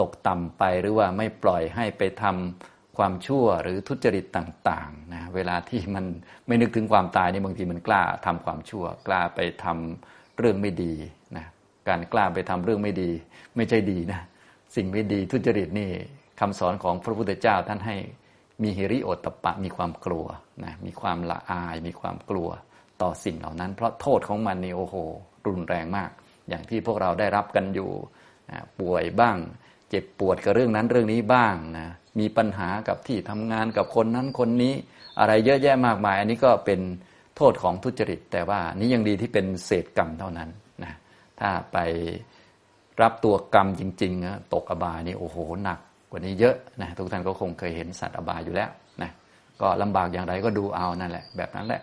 [0.00, 6.04] ตกต่ำไปหรือว่าไม่ปล่อยให้ไปทำความชั่วหรือทุจริตต่างๆนะเวลาที่มัน
[6.46, 10.92] ไม่นึกถึงความตายนี่บางทีมันกล้าทำความชั่ว กล้าไปทำเรื่องไม่ดี
[11.36, 11.46] นะ
[11.88, 13.10] การกล้าไปทำเรื่องไม่ดี
[13.56, 14.20] ไม่ใช่ดีนะ
[14.76, 15.90] สิ่งไม่ดีทุจริตนี่
[16.40, 17.96] คำสอนของพระพุทธเจ้าท่านให้
[18.62, 20.26] มีฮิริโอตปะมีความกลัว
[20.64, 22.48] นะมีความละอาย มีความกลัว
[23.02, 24.96] ต่อสิ่งเหล่านั้น เพราะโทษของมันนี่โอ้โห
[25.46, 26.10] รุนแรงมาก
[26.48, 27.90] อย่างที่พวกเราได้รับกันอยู่
[28.50, 29.36] นะป่วยบ้าง
[29.90, 31.86] เจ็บปวดกับเรื่องนั้นเรื่องนี้บ้างนะ
[32.18, 34.74] มีปัญหากับที่ทำงานกับคนนั้นคนนี้
[35.18, 36.80] อะไรเยอะแยะมากมาย อันนี้ก็เป็น
[37.36, 40.48] โทษของทุจริต แต่ว่านี้ยังดีที่เป็นเศษกรรมเท่านั้น
[40.84, 40.92] นะ
[41.40, 41.78] ถ้าไป
[43.02, 45.78] รับตัวกรรมจริงๆนะตกอบายนี่โอ้โหหนัก
[46.10, 48.70] กว่านี้เยอะนะทุกท่านก็คงเคยเห็นสัตว์อบายอยู่แล้ว
[49.02, 49.10] นะ
[49.60, 51.80] ก็ลำบากอย่างไรก็ดูเอานั่นแหละ แบบนั้นแหละ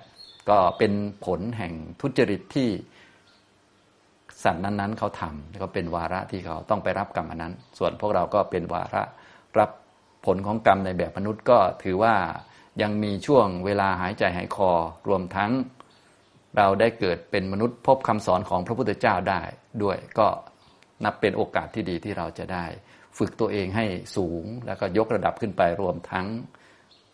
[0.49, 0.93] ก็เป็น
[1.25, 2.69] ผลแห่งทุจริตที่
[4.43, 9.03] สัตว์นั้นๆเขาทำก็เป็นวาระที่เขาต้องไปรับกรรมอันนั้น ส่วนพวกเราก็เป็นวาระ
[9.59, 9.69] รับ
[10.25, 12.15] ผลของกรรมในแบบมนุษย์ก็ถือว่า
[12.81, 14.71] ยังมีช่วงเวลาหายใจหายคอ
[15.07, 15.51] รวมทั้ง
[16.57, 19.41] เราได้เกิดเป็นมนุษย์พบคำสอนของพระพุทธเจ้าได้
[19.83, 20.27] ด้วยก็
[21.03, 22.65] นับเป็นโอกาสที่ดีที่เราจะได้
[23.17, 26.27] ฝึกตัวเองให้สูงแล้วก็ยกระดับขึ้นไปรวมทั้ง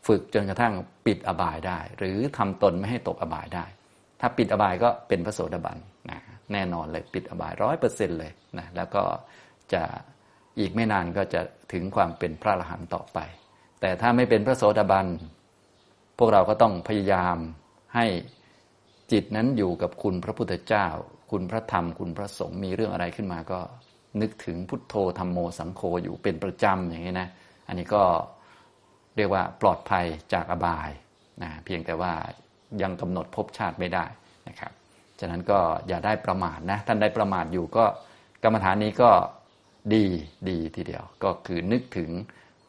[0.08, 0.74] ฝึกจนกระทั่ง
[1.06, 3.66] ปิดอบายได้ หรือทำตนไม่ให้ตกอบายได้
[4.20, 5.78] ถ้าปิดอบายก็เป็นพระโสดาบัน
[6.10, 6.20] นะ
[6.54, 9.04] แน่นอนเลยปิดอบายร้อยเปอร์เซ็นเลยนะแล้วก็
[9.74, 9.84] จะ
[10.60, 11.42] อีกไม่นานก็จะ
[11.74, 13.20] ถึงความเป็นพระอรหันต์ต่อไป
[13.82, 15.08] แต่ถ้าไม่เป็นพระโสดาบัน
[16.18, 17.38] พวกเราก็ต้องพยายาม
[17.96, 18.06] ให้
[19.12, 20.88] จิตนั้นอยู่กับคุณพระพุทธเจ้า
[21.32, 23.60] คุณพระธรรม คุณพระสงฆ์มีเรื่องอะไรขึ้นมาก็
[24.22, 27.30] นึกถึงพุทโธธรรมโมสังโฆอยู่เป็นประจำอย่างนี้นะ
[27.68, 28.04] อันนี้ก็
[29.16, 30.90] เรียกว่าปลอดภัยจากอบาย
[31.44, 32.14] นะเพียงแต่ว่า
[32.82, 34.06] ยังกำหนดภพชาติไม่ได้
[34.48, 34.72] นะครับ
[35.20, 37.86] ฉะนั้นก็อย่าได้ประมาทนะท่านได้ประมาทอยู่ก็
[38.44, 39.12] กรรมฐานนี้ก็
[39.94, 40.06] ดี
[40.50, 42.10] ดีทีเดียว ก็คือนึกถึง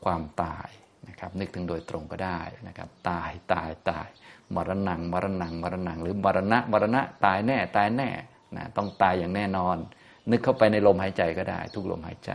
[0.04, 0.68] ความตาย
[1.08, 4.08] นะครับนึกถึงโดยตรงก็ได้นะครับ ตายตายตาย
[4.54, 8.10] มรณงมรณงมรณงหรือมรณะมรณะตายแน่ตายแน่
[8.56, 9.76] นะต้องตายอย่างแน่นอน
[10.30, 12.32] นึกเข้าไปในลมหายใจก็ได้ ทุกลมหายใจ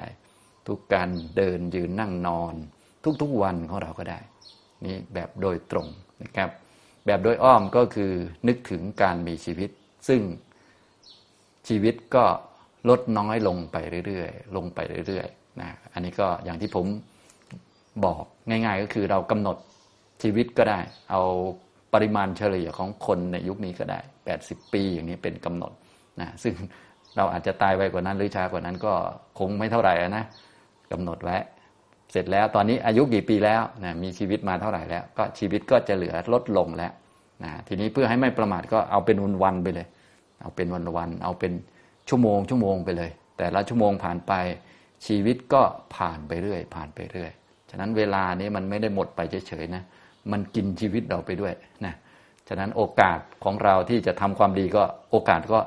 [0.68, 2.54] ทุกการเดินยืนนั่งนอน
[3.22, 4.20] ทุกๆวันของเราก็ได้
[4.86, 5.88] นี่แบบโดยตรง
[6.24, 6.50] นะครับ
[7.06, 8.12] แบบโดยอ้อมก็คือ
[8.48, 9.70] นึกถึงการมีชีวิต
[10.08, 10.22] ซึ่ง
[11.68, 12.26] ชีวิตก็
[12.90, 16.86] ลดน้อยลงไปเรื่อยๆ ลงไปเรื่อยๆนะอันนี้ก็อย่างที่ผม
[18.06, 19.58] บอกง่าย ๆ ก็คือเรากำหนด
[20.24, 20.80] ชีวิตก็ได้
[21.12, 21.22] เอา
[21.94, 24.00] ปริมาณเฉลี่ยของคนในยุคนี้ก็ได้
[24.38, 25.72] 80 ปีอย่างนี้เป็นกำหนด
[26.22, 26.54] นะซึ่ง
[27.18, 28.94] เราอาจจะตายไวกว่านั้นหรือช้ากว่านั้นก็
[29.40, 30.26] คงไม่เท่าไหร่นะ
[30.92, 31.38] กำหนดไว้
[32.12, 36.92] เสร็จแล้วตอนนี้อายุกี่ปีแล้วนะมีชีวิตมาเท่าไหร่แล้ว ก็ชีวิตก็จะเหลือลดลงแล้ว
[37.44, 39.88] นะทีนี้เพื่อให้ไม่ประมาทก็เอาเป็นวันวันไปเลย
[40.42, 41.54] เอาเป็นวันวันเอาเป็น
[42.10, 44.34] ชั่วโมงชั่วโมงไปเลย แต่ละชั่วโมงผ่านไป
[45.06, 45.62] ชีวิตก็
[45.96, 47.32] ผ่านไปเรื่อย ผ่านไปเรื่อย
[47.70, 49.84] ฉะนั้นเวลานี้มันไม่ได้หมดไปเฉยๆนะ
[50.32, 51.54] มันกินชีวิตเราไปด้วย
[51.86, 51.94] นะ
[52.48, 55.60] ฉะนั้นโอกาสของเราที่จะทำความดีก็โอกาสก็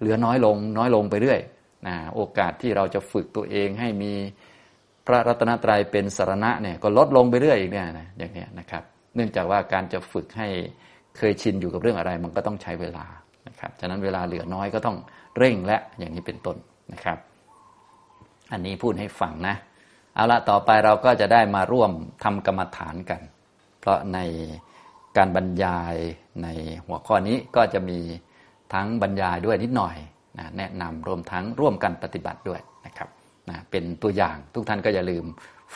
[0.00, 1.40] เหลือน้อยลงน้อยลงไปเรื่อย
[1.86, 4.12] นะโอกาสที่เราจะฝึกตัวเองให้มี
[5.06, 8.82] พระรัตนตรัยเป็นสารณะเนี่ยก็ลดลงไปเรื่อยอีกเนี่ยนะอย่างนี้นะครับ
[9.14, 10.48] เนื่องจากว่าการจะฝึกให้
[11.16, 13.06] เคยชินอยู่กับเรื่องอะไร มันก็ต้องใช้เวลา
[13.56, 14.96] นะครับฉะนั้นเวลาเหลือน้อยก็ต้อง
[15.38, 16.56] เร่งและอย่างนี้เป็นต้น
[16.92, 17.18] นะครับ
[18.52, 19.56] อันนี้พูดให้ฟังนะ
[20.14, 21.90] เอาละต่อไปเราก็จะได้มาร่วม
[22.24, 23.20] ทำกรรมฐานกัน
[23.80, 24.18] เพราะใน
[25.16, 25.94] การบรรยาย
[26.42, 26.48] ใน
[26.86, 27.98] หัวข้อนี้ก็จะมี
[28.74, 29.96] ทั้งบรรยายด้วยนิดหน่อย
[30.38, 33.08] นะแนะนำรวมทั้งร่วมกันปฏิบัติด้วยนะครับ
[33.50, 35.24] นะเป็นตัวอย่างทุกท่านก็อย่าลืม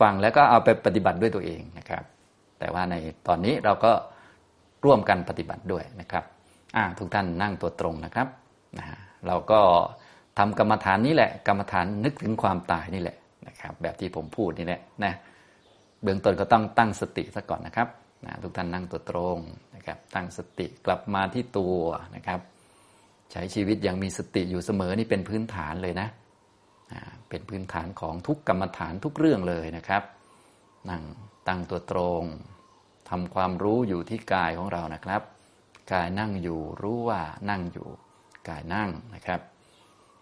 [0.00, 2.02] ฟังแล้วก็เอาไปปฏิบัติด้วยตัวเองนะครับ
[2.58, 2.94] แต่ว่าใน
[3.28, 3.92] ตอนนี้เราก็
[4.84, 6.24] ร่วมกันปฏิบัติด้วยนะครับ
[6.98, 8.28] ทุกท่านนั่งตัวตรงนะครับ
[8.78, 8.86] นะ
[9.26, 9.60] เราก็
[10.38, 15.12] ทำกรรมฐานนี้แหละ กรรมฐานนึกถึงความตายนี่แหละนะครับ แบบที่ผมพูดนี่แหละนะ
[16.02, 17.88] เบื้องต้นก็ต้องตั้งสติซะก่อนนะครับ
[18.26, 19.38] นะทุกท่านนั่งตัวตรง
[19.74, 21.78] นะครับ ตั้งสติกลับมาที่ตัว
[22.16, 22.40] นะครับ
[23.32, 26.08] ใช้ชีวิตอย่างมีสติอยู่เสมอนี่เป็นพื้นฐานเลยนะ
[27.28, 30.02] เป็นพื้นฐานของทุกกรรมฐานทุกเรื่องเลยนะครับ
[30.90, 31.02] นั่ง
[31.48, 32.22] ตั้งตัวตรง
[33.10, 35.22] ทำความรู้อยู่ที่กายของเรานะครับ
[35.92, 37.88] กายนั่งอยู่ รู้ว่านั่งอยู่
[38.48, 39.40] กายนั่งนะครับ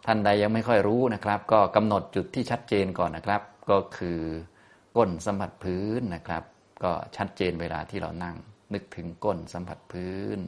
[0.07, 4.21] ท่านใดยังไม่ค่อยรู้นะครับ ก็กำหนดจุดที่ชัดเจนก่อนนะครับ ก็คือ
[4.97, 6.43] ก้นสัมผัสพื้นนะครับ
[6.85, 8.37] ก็ชัดเจนเวลาที่เรานั่ง
[8.75, 10.39] นึกถึงก้นสัมผัสพื้น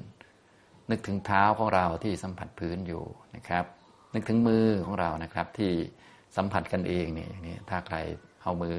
[0.90, 3.04] นึกถึงเท้าของเราที่สัมผัสพื้นอยู่
[3.36, 3.64] นะครับ
[4.14, 5.72] นึกถึงมือของเรานะครับที่
[6.36, 7.96] สัมผัสกันเองนี่นี่ถ้าใคร
[8.42, 8.76] เอามือ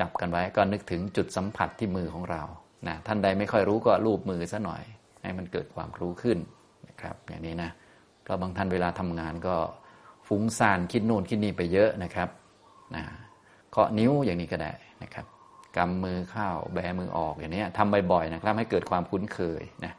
[0.00, 2.42] จับกันไว้ก็นึกถึงจุดสัมผัสที่มือของเรา
[2.86, 4.82] นะท่านใดไม่ค่อยรู้ก็รูปมือซะหน่อย
[5.22, 6.38] ให้มันเกิดความรู้ขึ้น
[6.88, 7.70] นะครับ อย่างนี้นะ
[8.26, 9.56] ก็บางท่านเวลาทำงานก็
[10.28, 12.28] ฟุ้งซ่านคิดโน่นคิดนี่ไปเยอะนะครับ
[12.94, 13.02] นะ
[13.70, 15.26] เคาะนิ้วอย่างนี้ก็ได้นะครับ
[15.76, 19.92] กำมือเข้าแบมือออกอย่างนี้ทำบ่อยๆนะครับ ให้เกิดความคุ้นเคยนะ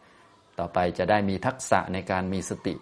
[0.60, 2.76] ต่อไปจะได้มีทักษะในการมีสติ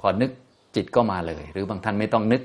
[0.00, 0.30] พอนึก
[0.76, 2.42] จิตก็มาเลย หรือบางท่านไม่ต้องนึก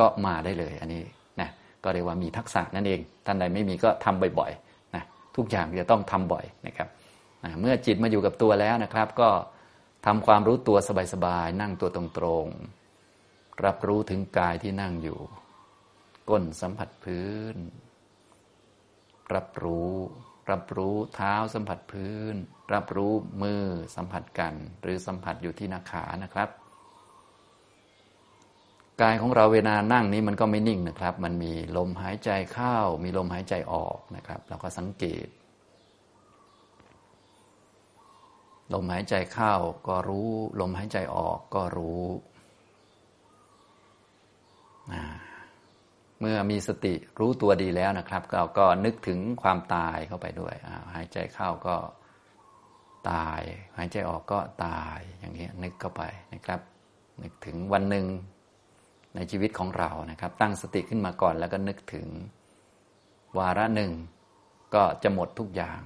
[0.00, 1.02] ก็มาได้เลย อันนี้
[1.40, 1.48] นะ
[1.84, 5.02] ก็เรียกว่ามีทักษะนั่นเอง ท่านใดไม่มีก็ทำบ่อยๆนะ
[5.36, 6.88] ทุกอย่างจะต้องทำบ่อยนะครับ
[7.60, 9.30] เมื่อจิตมาอยู่กับตัวแล้วนะครับ ก็
[10.06, 10.78] ทำความรู้ตัว
[11.12, 15.18] สบายๆนั่งตัวตรงๆรับรู้ถึงกายที่นั่งอยู่
[16.28, 17.56] ก้นสัมผัสพื้น
[19.34, 19.94] รับรู้
[20.50, 22.34] รับรู้เท้าสัมผัสพื้น
[22.74, 23.64] รับรู้มือ
[23.96, 26.48] สัมผัสกัน หรือสัมผัสอยู่ที่นาขานะครับ
[29.02, 35.26] กายของเราเวลานั่งนี้มันก็ไม่นิ่งนะครับ มันมีลมหายใจเข้า มีลมหายใจออกนะครับ เราก็สังเกต
[38.72, 39.54] ลมหายใจเข้า
[39.88, 42.04] ก็รู้ ลมหายใจออกก็รู้
[46.20, 50.54] เมื่อมีสติรู้ตัวดีแล้วนะครับเราก็นึกถึงความตายเข้าไปด้วย
[50.94, 51.76] หายใจเข้าก็
[53.10, 53.40] ตาย
[53.78, 56.02] หายใจออกก็ตายอย่างนี้นึกเข้าไป
[56.34, 56.60] นะครับ
[57.22, 58.06] นึกถึงวันหนึ่ง
[59.14, 62.06] ในชีวิตของเรานะครับ ตั้งสติขึ้นมาก่อนแล้วก็นึกถึง
[63.38, 63.92] วาระหนึ่ง
[64.74, 65.80] ก็จะหมดทุกอย่าง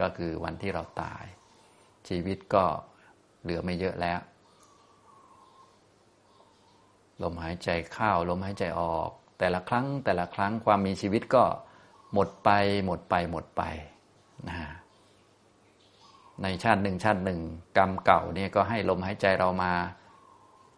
[0.00, 1.24] ก็คือวันที่เราตาย
[2.08, 2.64] ชีวิตก็
[3.42, 4.20] เหลือไม่เยอะแล้ว
[7.22, 11.44] ลมหายใจเข้าลมหายใจออก แต่ละครั้งแต่ละครั้งความมีชีวิตก็
[12.12, 12.50] หมดไป
[12.86, 13.62] หมดไปหมดไป
[14.48, 14.56] นะ
[16.42, 17.40] ในชาติหนึ่งชาติหนึ่ง
[17.78, 19.72] กรรมเก่าเนี่ยก็ให้ลมหายใจเรามา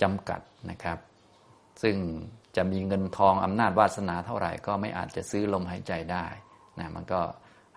[0.03, 0.99] จำกัดนะครับ
[1.83, 1.97] ซึ่ง
[2.57, 6.27] จะมีเงินทองอำนาจวาสนาเท่าไหร่ก็ไม่อาจจะซื้อลมหายใจได้
[6.79, 7.21] นะมันก็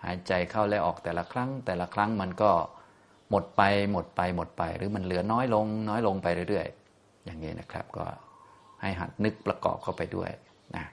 [0.04, 2.52] หายใจเข้าและออกแต่ละครั้งแต่ละครั้งมันก็
[3.30, 3.62] หมดไป
[3.92, 8.04] หมดไปหมดไป หรือมันเหลือน้อยลง น้อยลงไปเรื่อยๆ อย่างนี้นะครับ ก็
[8.80, 10.30] ให้หัดนึกประกอบเข้าไปด้วย
[10.76, 10.84] นะ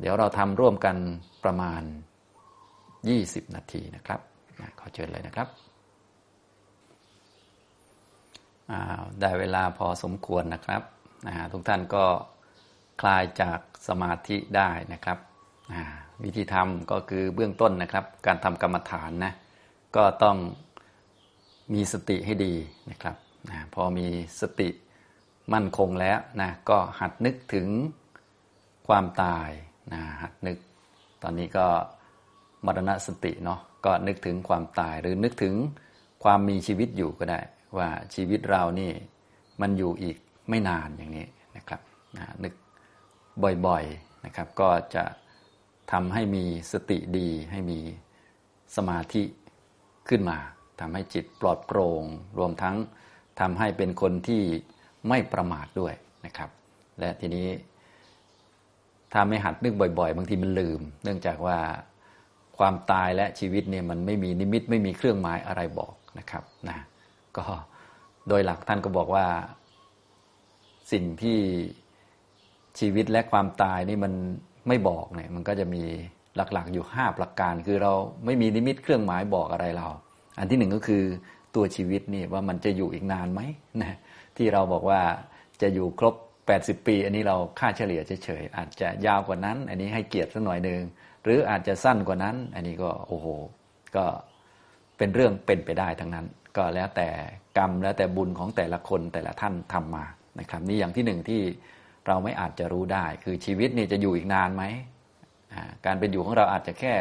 [0.00, 0.96] เดี๋ยวเราทำร่วมกัน
[1.44, 1.82] ประมาณ
[3.08, 4.20] 20 นาทีนะครับ
[4.60, 5.48] นะขอเชิญเลยนะครับ
[9.20, 10.82] ได้เวลาพอสมควรนะครับ
[11.26, 12.04] นะทุกท่านก็
[13.00, 13.58] คลายจาก
[13.88, 15.18] สมาธิได้นะครับ
[16.24, 19.32] วิธีทำก็คือเบื้องต้นนะครับ การทำกรรมฐานนะ
[19.96, 20.36] ก็ต้อง
[21.72, 22.54] มีสติให้ดี
[22.90, 23.16] นะครับ
[23.50, 24.06] นะพอมี
[24.40, 24.68] สติ
[25.52, 27.68] มั่นคงแล้วนะก็หัดนึกถึง
[28.88, 29.50] ความตาย
[29.92, 30.58] นะหัดนึก
[31.22, 31.66] ตอนนี้ก็
[32.66, 35.54] มรณสติเนาะก็นึกถึงความตายหรือนึกถึง
[36.24, 37.40] ความมีชีวิตอยู่ก็ได้
[37.78, 38.92] ว่าชีวิตเรานี่
[39.60, 40.16] มันอยู่อีก
[40.48, 41.26] ไม่นานอย่างนี้
[41.56, 41.80] นะครับ
[42.44, 42.54] นึก
[43.66, 45.04] บ่อยๆนะครับก็จะ
[45.92, 47.78] ทำให้มีสติดีให้มี
[48.76, 49.22] สมาธิ
[50.08, 50.38] ขึ้นมา
[50.80, 52.04] ทำให้จิตปลอดโปร่ง
[52.38, 52.76] รวมทั้ง
[53.40, 54.42] ทำให้เป็นคนที่
[55.08, 55.94] ไม่ประมาทด้วย
[56.26, 56.50] นะครับ
[56.98, 57.46] และทีนี้
[59.12, 61.58] ถ้าไม่หัดนึกบ่อย ๆ บางทีมันลืม เนื่องจากว่า
[62.58, 66.78] ความตายและชีวิตเนี่ยมันไม่มีนิมิตไม่มีเครื่องหมายอะไรบอกนะครับนะ
[67.36, 67.44] ก็
[68.28, 69.26] โดยหลักท่านก็บอกว่า
[70.92, 71.38] สิ่งที่
[72.78, 74.12] ชีวิตและความตายนี่มัน
[74.68, 75.82] ไม่บอกเนี่ยมันก็จะมี
[76.36, 77.92] หลักๆอยู่ห้าประการ คือเรา
[78.24, 79.88] ไม่มีนิมิตเครื่องหมายบอกอะไรเรา
[80.38, 81.02] อันที่หนึ่งก็คือ
[81.54, 83.40] ตัวชีวิตนี่ว่ามันจะอยู่อีกนานไหม
[83.82, 83.96] นะ
[84.36, 85.00] ที่เราบอกว่า
[85.62, 86.14] จะอยู่ครบ
[86.50, 90.80] 80 ปี อันนี้เราค่าเฉลี่ยเฉยๆอาจจะยาวกว่านั้น อันนี้ให้เกียรติสักหน่อยหนึ่ง
[91.24, 93.26] หรืออาจจะสั้นกว่านั้น อันนี้ก็โอ้โห
[93.96, 94.04] ก็
[94.98, 97.08] เป็นเรื่องเป็นไปได้ทั้งนั้น ก็แล้วแต่
[97.58, 100.04] กรรมแล้วแต่บุญของแต่ละคนแต่ละท่านทำมา
[100.40, 101.42] นะครับนี่อย่างที่หนึ่งที่
[102.06, 104.64] เราไม่อาจจะรู้ได้ คือชีวิตนี่จะอยู่อีกนานไหม
[105.86, 106.94] การเป็นอยู่ของเราอาจจะแค่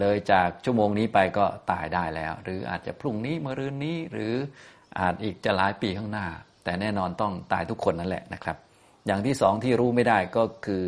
[0.00, 4.34] เลยจากชั่วโมงนี้ไปก็ตายได้แล้ว หรืออาจจะพรุ่งนี้มะรืนนี้หรือ
[4.98, 6.26] อาจอีกจะหลายปีข้างหน้า
[6.64, 8.56] แต่แน่นอนต้องตายทุกคนนั่นแหละนะครับ
[9.06, 10.86] อย่างที่สองที่รู้ไม่ได้ก็คือ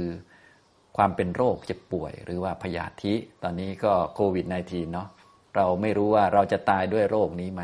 [0.96, 5.08] ความเป็นโรคเจ็บป่วย หรือว่าพยาธิตอนนี้ก็โควิด -19 เนาะ
[5.56, 7.62] เราไม่รู้ว่าเราจะตายด้วยโรคนี้ไหม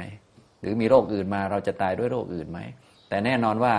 [0.61, 2.61] หรือมีโรคอื่นมาเราจะตายด้วยโรคอื่นไหม
[3.09, 3.75] แต่แน่นอนว่า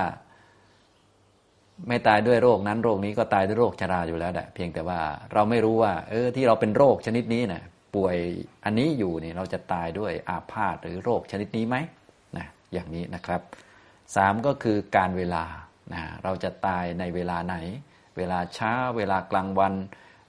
[1.87, 4.99] ไม่ตายด้วยโรคนั้นโรคนี้ก็ตายด้วยโรคชราอยู่แล้วแหละเพียงแต่ว่า
[5.33, 7.63] เราไม่รู้ว่า เออที่เราเป็นโรคชนิดนี้นะ่ะ
[7.95, 8.15] ป่วย
[8.65, 11.75] อันนี้อยู่นี่เราจะตายด้วยอาพาธหรือโรคชนิดนี้ไหม
[12.37, 13.41] นะอย่างนี้นะครับ
[14.15, 15.45] สามก็คือการเวลา
[15.93, 17.55] นะเราจะตายในเวลาไหน
[18.17, 19.73] เวลาเช้า เวลากลางวัน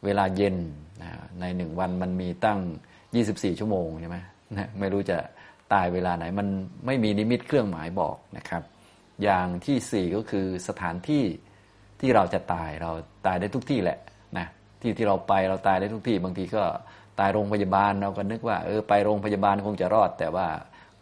[0.04, 0.56] เวลาเย็น
[1.02, 2.60] นะในหนึ่งวันมันมีตั้ง
[3.08, 4.18] 24 ชั่วโมงใช่ไหม
[4.56, 5.18] นะไม่รู้จะ
[5.72, 6.48] ตายเวลาไหนมัน
[6.86, 8.62] ไม่มีนิมิตเครื่องหมายบอกนะครับ
[9.22, 11.24] อย่างที่สี่ก็คือสถานที่
[12.00, 12.90] ที่เราจะตายเรา
[13.26, 13.98] ตายได้ทุกที่แหละ
[14.38, 14.46] นะ
[14.80, 16.64] ที่ที่เราไปเราตายได้ทุกที่ บางทีก็
[17.20, 20.46] ตายโรงพยาบาลเราก็นึกว่าเออไปโรงพยาบาลคงจะรอด แต่ว่า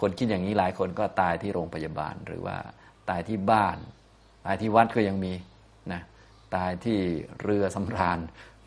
[0.01, 2.57] คนคิดอย่างนี้หลายคนก็ตายที่โรงพยาบาลหรือว่า
[3.11, 3.77] ตายที่บ้าน
[4.47, 5.33] ตายที่วัดก็ยังมี
[5.93, 6.01] นะ
[6.57, 6.99] ตายที่
[7.43, 8.19] เรือสำราญ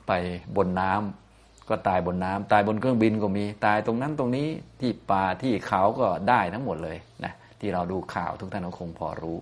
[0.07, 0.11] ไป
[0.55, 4.47] บนน้ำก็ตายบนน้ำตายบนเครื่องบินก็มีตายตรงนั้นตรงนี้
[4.79, 9.37] ที่ป่าที่เขาก็ได้ทั้งหมดเลยนะ ที่เราดูข่าวทุกท่านก็คงพอรู้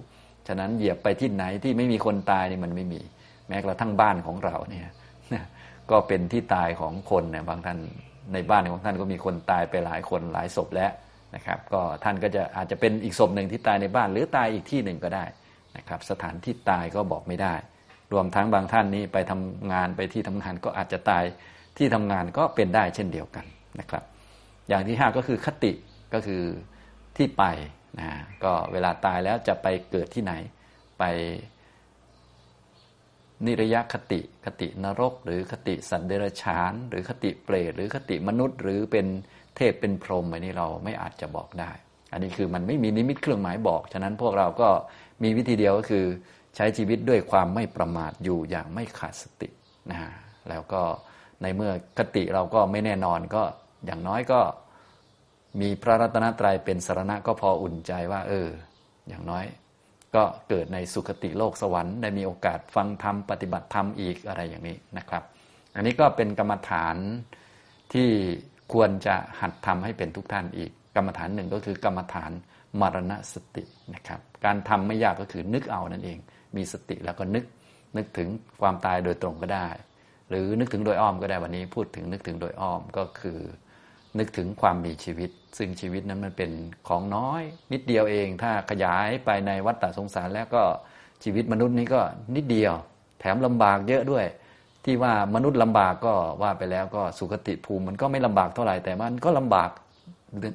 [0.48, 3.02] ฉะนั้นเหยียบไปที่ไหนที่ไม่มีคนตายนี่มันไม่มี
[3.48, 4.88] แม้กระทั่งบ้านของเราเนี่ย
[5.92, 7.78] ก็เป็นที่ตายของคนเนี่ยบางท่าน
[8.34, 10.92] ในบ้านของท่านก็มีคนตายไปหลายคนหลายศพแล้ว
[11.36, 15.26] นะครับ ก็ท่านก็จะอาจจะเป็นอีกศพหนึ่งที่ตายในบ้าน หรือตายอีกที่หนึ่งก็ได้
[15.78, 17.56] นะครับ สถานที่ตายก็บอกไม่ได้
[18.14, 21.24] รวมทั้งบางท่านนี้ไปทำงานไปที่ทำงานก็อาจจะตาย
[21.78, 23.46] ที่ทำงานก็เป็นได้เช่นเดียวกัน
[23.80, 24.04] นะครับ
[24.70, 25.72] อย่างที่ห้าก็คือคติ
[26.14, 26.44] ก็คือ
[27.18, 27.44] ที่ไป
[28.00, 28.12] นะ
[28.44, 30.34] ก็เวลาตายแล้วจะไปเกิดที่ไหน
[31.00, 31.04] ไป
[33.46, 39.06] นิรยคติคตินรก หรือคติสัตว์เดรัจฉาน หรือคติเปรตหรือคติมนุษย์ หรือเป็น
[39.56, 41.72] เทพเป็นพรหมอันนี้เราไม่อาจจะบอกได้
[42.12, 44.70] อันนี้คือมันไม่มีนิมิตเครื่องหมายบอก ฉะนั้นพวกเราก็
[45.24, 46.06] มีวิธีเดียวก็คือ
[46.56, 49.50] ใช้ชีวิตด้วยความไม่ประมาทอยู่อย่างไม่ขาดสติ
[49.92, 50.00] นะ
[50.50, 50.82] แล้วก็
[51.42, 53.44] ในเมื่อคติเราก็ไม่แน่นอนก็
[53.86, 54.42] อย่างน้อยก็
[55.62, 58.48] มีพระรัตนตรัยเป็นสารณะก็พออุ่นใจว่า เออ
[59.08, 59.46] อย่างน้อย
[60.16, 65.24] ก็เกิดในสุคติโลกสวรรค์ได้มีโอกาสฟังธรรมปฏิบัติธรรมอีกอะไรอย่างนี้นะครับ
[65.76, 66.96] อันนี้ก็เป็นกรรมฐาน
[67.94, 68.10] ที่
[68.74, 72.32] ควรจะหัดทำให้เป็นทุกท่านอีก กรรมฐานหนึ่งก็คือกรรมฐาน
[72.80, 73.64] มรณสติ
[73.96, 76.18] นะครับ การทำไม่ยากก็คือนึกเอานั่นเอง
[76.56, 77.46] มีสติแล้วก็นึก
[77.98, 78.30] นึกถึง
[78.62, 79.68] ความตายโดยตรงก็ได้
[80.30, 83.40] หรือนึกถึงโดยอ้อมก็ได้วันนี้พูดถึงนึกถึงโดยอ้อมก็คือ
[84.20, 86.52] นึกถึงความมีชีวิต ซึ่งชีวิตนั้นมันเป็น
[86.88, 90.64] ของน้อย นิดเดียวเอง ถ้าขยายไปในวัฏฏะสงสารแล้วก็
[91.24, 92.02] ชีวิตมนุษย์นี้ก็
[92.36, 92.74] นิดเดียว
[93.20, 94.26] แถมลำบากเยอะด้วย
[94.86, 99.70] ที่ว่ามนุษย์ลำบากก็ว่าไปแล้วก็สุขติภูมิมันก็ไม่ลำบากเท่าไหร่แต่มันก็ลำบาก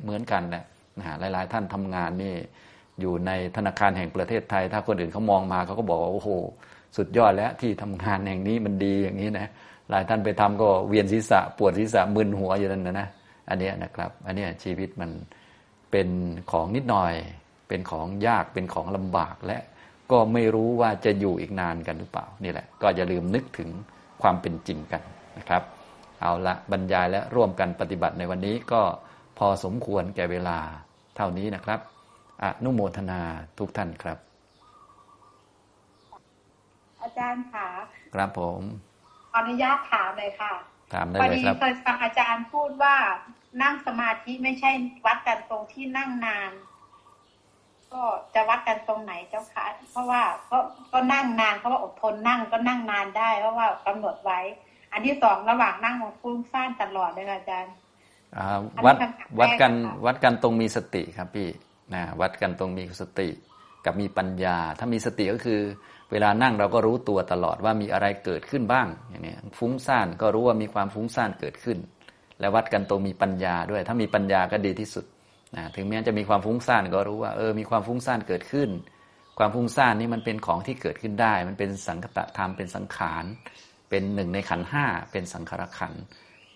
[0.04, 0.64] เหมือนกันนะ
[0.98, 2.34] นะหลาย ๆ ท่านทำงานนี่
[3.00, 6.28] อยู่ในธนาคารแห่งประเทศไทย ถ้าคนอื่นเขามองมาเขาก็บอกว่าโอ้โห
[6.96, 9.48] สุดยอดแล้วที่ทำงานแห่งนี้มันดีอย่างนี้นะ
[9.90, 13.08] หลายท่านไปทำก็เวียนศีรษะปวดศีรษะมึนหัวอยู่นั่นนะนะ
[13.48, 15.10] อันนี้นะครับ อันนี้ชีวิตมัน
[15.90, 16.08] เป็น
[16.52, 17.14] ของนิดหน่อย
[17.68, 19.58] เป็นของยากเป็นของลำบากและ
[20.10, 23.68] ก็ไม่รู้ว่าจะอยู่อีกนานกันหรือเปล่านี่แหละ ก็อย่าลืมนึกถึง
[24.22, 25.02] ความเป็นจริงกัน
[25.38, 25.62] นะครับ
[26.20, 28.82] เอาละบรรยายและร่วมกันปฏิบัติในวันนี้ก็
[29.38, 30.58] พอสมควรแก่เวลา
[31.16, 31.80] เท่านี้นะครับ
[32.42, 33.20] อนุโมทนา
[33.58, 34.18] ทุกท่านครับ
[37.02, 37.68] อาจารย์ค่ะ
[38.14, 38.60] ครับผม
[39.36, 40.52] อนุญาตถามเลยค่ะ
[40.92, 42.96] ถามได้พอเลยดีครับเคยฟังอาจารย์พูดว่า
[43.62, 44.70] นั่งสมาธิไม่ใช่
[45.06, 46.52] วัดกันตรงที่นั่งนาน
[47.92, 48.02] ก็
[48.34, 50.58] จะวัดกันตรงไหนเจ้าคะเพราะว่าก็
[50.92, 54.40] ก็นั่งนานเพราะว่าอดทนนั่งก็นั่งนานได้ เพราะว่ากำหนดไว้
[54.92, 57.74] อันที่สองระหว่างนั่งมันฟุ้งซ่านตลอดเลยค่ะอาจารย์
[58.36, 58.46] อ่า
[58.76, 61.48] อันนี้วัดคำถามแรกวัดกันค่ะวัดกันตรงมีสติครับพี่
[61.94, 63.28] นะวัดกันตรงมีสติ
[63.84, 65.60] กับมีปัญญา ถ้ามีสติก็คือ
[66.12, 71.78] เวลานั่งเราก็รู้ตัวตลอดว่ามีอะไรเกิดขึ้นบ้างอย่างนี้ฟุ้งซ่านก็รู้ว่ามีความฟุ้งซ่านเกิดขึ้น
[72.40, 75.04] และวัดกันตรงมีปัญญาด้วย ถ้ามีปัญญาก็ดีที่สุด
[75.56, 78.68] นะถึงแม้จะมีความฟุ้งซ่านก็รู้ว่าเออมีความฟุ้งซ่านเกิดขึ้น
[79.38, 83.24] ความฟุ้งซ่านนี่มันเป็นของที่เกิดขึ้นได้ มันเป็นสังคตธรรมเป็นสังขาร
[83.90, 85.94] เป็นหนึ่งในขันห้าเป็นสังขารขัน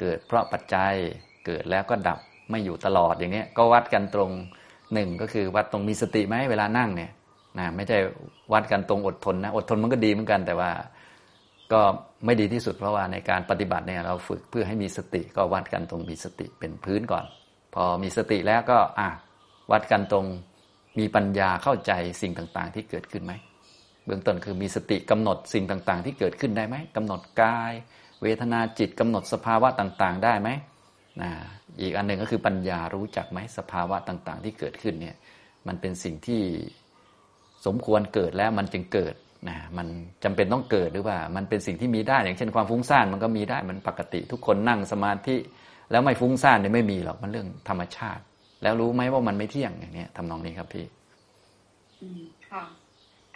[0.01, 0.95] เกิดเพราะปัจจัย
[1.47, 2.19] เกิดแล้วก็ดับ
[2.51, 4.31] ไม่อยู่ตลอดอย่างนี้ก็วัดกันตรง
[4.95, 7.11] หนึ่งก็คือวัดตรงมีสติไหมเวลานั่งเนี่ย
[7.59, 7.99] นะไม่ใช่
[8.53, 10.71] วัดกันตรงอดทนนะอดทนมันก็ดีเหมือนกัน แต่ว่า
[11.73, 11.81] ก็
[12.25, 17.25] ไม่ดีที่สุดเพราะว่าในการปฏิบัติเนี่ยเราฝึกเพื่อให้มีสติก็วัดกันตรงมีสติเป็นพื้นก่อน
[17.75, 19.09] พอมีสติแล้วก็อะ
[19.71, 20.27] วัดกันตรง
[20.99, 23.33] มีปัญญาเข้าใจสิ่งต่างๆ ที่เกิดขึ้นไหม
[24.07, 27.73] เบื้องต้นคือมีสติกำหนดสิ่งต่างๆ ที่เกิดขึ้นได้ไหมกำหนดกาย
[28.23, 30.49] เวทนาจิตกำหนดสภาวะต่างๆ ได้ไหม
[31.23, 31.31] นะ
[31.81, 35.17] อีกอันหนึ่งก็คือปัญญารู้จักไหมสภาวะต่างๆ ที่เกิดขึ้นเนี่ย
[35.67, 36.43] มันเป็นสิ่งที่
[37.67, 39.15] สมควรเกิดแล้วมันจึงเกิด
[39.49, 39.87] นะมัน
[40.25, 45.37] จำเป็นต้องเกิดหรือว่า มันเป็นสิ่งที่มีได้ อย่างเช่นความฟุ้งซ่านมันก็มีได้มันปกติ ทุกคนนั่งสมาธิ
[45.91, 48.23] แล้วไม่ฟุ้งซ่านเนี่ยไม่มีหรอกมันเรื่องธรรมชาติ
[48.63, 50.87] แล้วรู้ไหมว่ามันไม่เที่ยงอย่างเนี้ยทำนองนี้ครับพี่
[52.01, 52.65] อืมค่ะ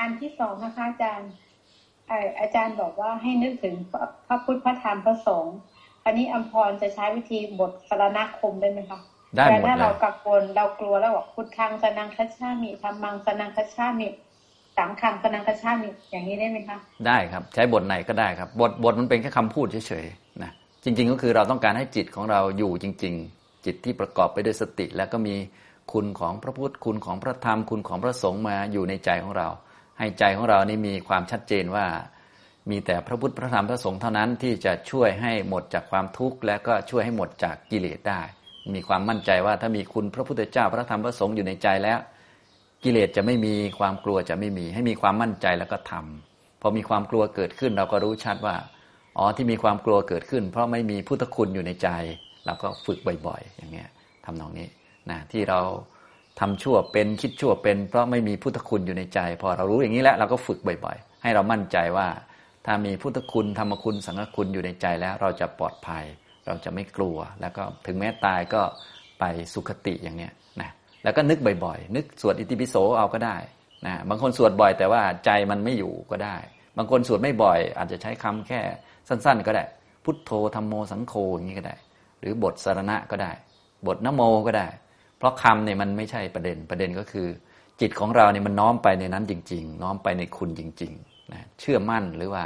[0.01, 1.31] อันที่สองนะคะอาจารย์
[2.09, 3.75] เอ่อาจารย์บอกว่าให้นึกถึง
[4.27, 5.57] พระพุทธพระธรรมพระสงฆ์
[6.05, 9.01] อันนี้อัมพรจะใช้วิธีบทสารณคมได้ไหมคะ
[9.37, 14.09] ได้หมดแต่ถ้าเลเรายกังวลเรากลัวแล้วบอกพุทธังสนังคัจฉามิธรรมังสนังคัจฉามิ
[14.77, 20.53] สังฆังสนังคัจฉามิอย่างนี้ได้ไหมคะได้ครับ ใช้บทไหนก็ได้ครับ บทบทมันเป็นแค่คำพูดเฉยๆนะ
[20.85, 25.35] จริง ๆ ก็คือเราต้องการให้จิตของเราอยู่จริง ๆ จิตที่ประกอบไปด้วยสติ แล้วก็มี
[25.93, 29.49] คุณของพระพุทธคุณของพระธรรมคุณของพระสงฆ์มาอยู่ในใจของเรา
[29.99, 31.87] ให้ใจของเรานี่มีความชัดเจนว่า
[32.71, 38.21] มีแต่พระพุทธพระธรรมพระสงฆ์เท่านั้นที่จะช่วยให้หมดจากความทุกข์และก็ช่วยให้หมดจากกิเลสได้
[38.75, 41.99] มีความมั่นใจว่าถ้ามีคุณพระพุทธเจ้าพระธรรมพระสงฆ์อยู่ในใจแล้ว
[42.85, 48.57] กิเลสจะไม่มีความกลัวจะไม่มี ให้มีความมั่นใจแล้วก็ทำพอมีความกลัวเกิดขึ้น เราก็รู้ชัดว่า
[49.19, 51.89] อ๋อที่มีความกลัวเกิดขึ้น เพราะไม่มีพุทธคุณอยู่ในใจ
[52.47, 53.89] เราก็ฝึกบ่อยๆ อย่างเงี้ย
[54.25, 54.69] ทำนองนี้
[55.11, 55.61] นะที่เรา
[56.41, 62.09] ทำชั่วเป็นคิดชั่วเป็น เพราะไม่มีพุทธคุณอยู่ในใจ พอเรารู้อย่างนี้แล้วเราก็ฝึกบ่อยๆ ให้เรามั่นใจว่า
[62.67, 66.05] ถ้ามีพุทธคุณธรรมคุณสังฆคุณอยู่ในใจแล้วเราจะปลอดภัย
[66.47, 68.63] เราจะไม่กลัว แล้วก็ถึงแม้ตายก็
[69.19, 70.71] ไปสุคติอย่างเนี้ยนะ
[71.05, 73.37] แล้วก็นึกบ่อยๆ นึกสวดอิติปิโสเอาก็ได้
[73.87, 76.37] นะบางคนสวดบ่อยแต่ว่าใจมันไม่อยู่ก็ได้
[76.77, 78.61] บางคนสวดไม่บ่อย อาจจะใช้คำแค่
[79.09, 79.65] สั้น ๆ ก็ได้
[80.05, 81.77] พุทโธธรรมโมสังโฆอย่างนี้ก็ได้
[82.21, 83.33] หรือบทสารณะก็ได้
[83.87, 84.69] บทนโมก็ได้
[85.19, 87.29] เพราะคำเนี่ยมันไม่ใช่ประเด็นประเด็นก็คือ
[87.81, 92.45] จิตของเราเนี่ยมันน้อมไปในนั้นจริง ๆ น้อมไปในคุณจริงๆนะเชื่อมั่นหรือว่า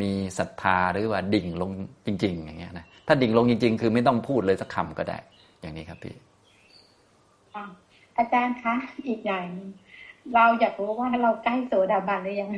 [0.00, 1.70] มีศรัทธาหรือว่าดิ่งลง
[2.06, 5.18] จริง ๆ อย่างเงี้ยนะ ถ้าดิ่งลงจริง ๆ คือไม่ต้องพูดเลยสักคำก็ได้
[5.60, 6.14] อย่างนี้ครับพี่
[7.54, 7.64] อะ
[8.18, 8.74] อาจารย์คะ
[9.08, 9.68] อีกอย่างหนึ่ง
[10.34, 12.50] เราอยากรู้ว่าเราใกล้โสดาบันหรือยัง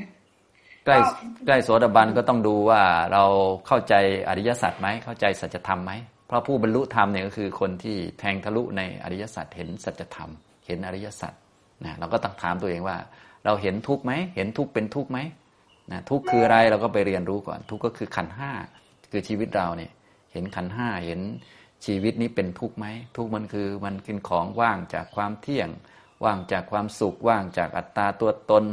[0.85, 1.11] ใกล้ก็
[1.47, 2.81] ใกล้โสดาบันก็ต้องดูว่า
[3.13, 3.25] เรา
[3.67, 3.95] เข้าใจ
[4.29, 5.93] อริยสัจไหมเข้าใจสัจธรรมไหม
[6.27, 10.31] เพราะผู้บรรลุธรรมเนี่ยก็คือคนที่แทงทะลุในอริยสัจเห็นสัจธรรม
[10.67, 11.33] เห็นอริยสัจ
[11.85, 12.97] นะเราก็ต้องถามตัวเองว่า
[13.45, 15.19] เราเห็นทุกข์ไหมเห็นทุกข์เป็นทุกข์ไหม
[15.93, 18.51] นะทุกข์คืออะไรเราก็ไปเรียนรู้ก่อน ทุกข์ก็คือขันธ์ห้า
[19.13, 19.91] คือชีวิตเราเนี่ย
[20.37, 21.21] เห็นขันห้าเห็น
[21.87, 25.69] ชีวิตนี้เป็นทุกข์ไหมทุกข์มันคือมันเป็นของว่างจากความเที่ยง
[26.25, 28.65] ว่างจากความสุข ว่างจากอัตตาตัวตน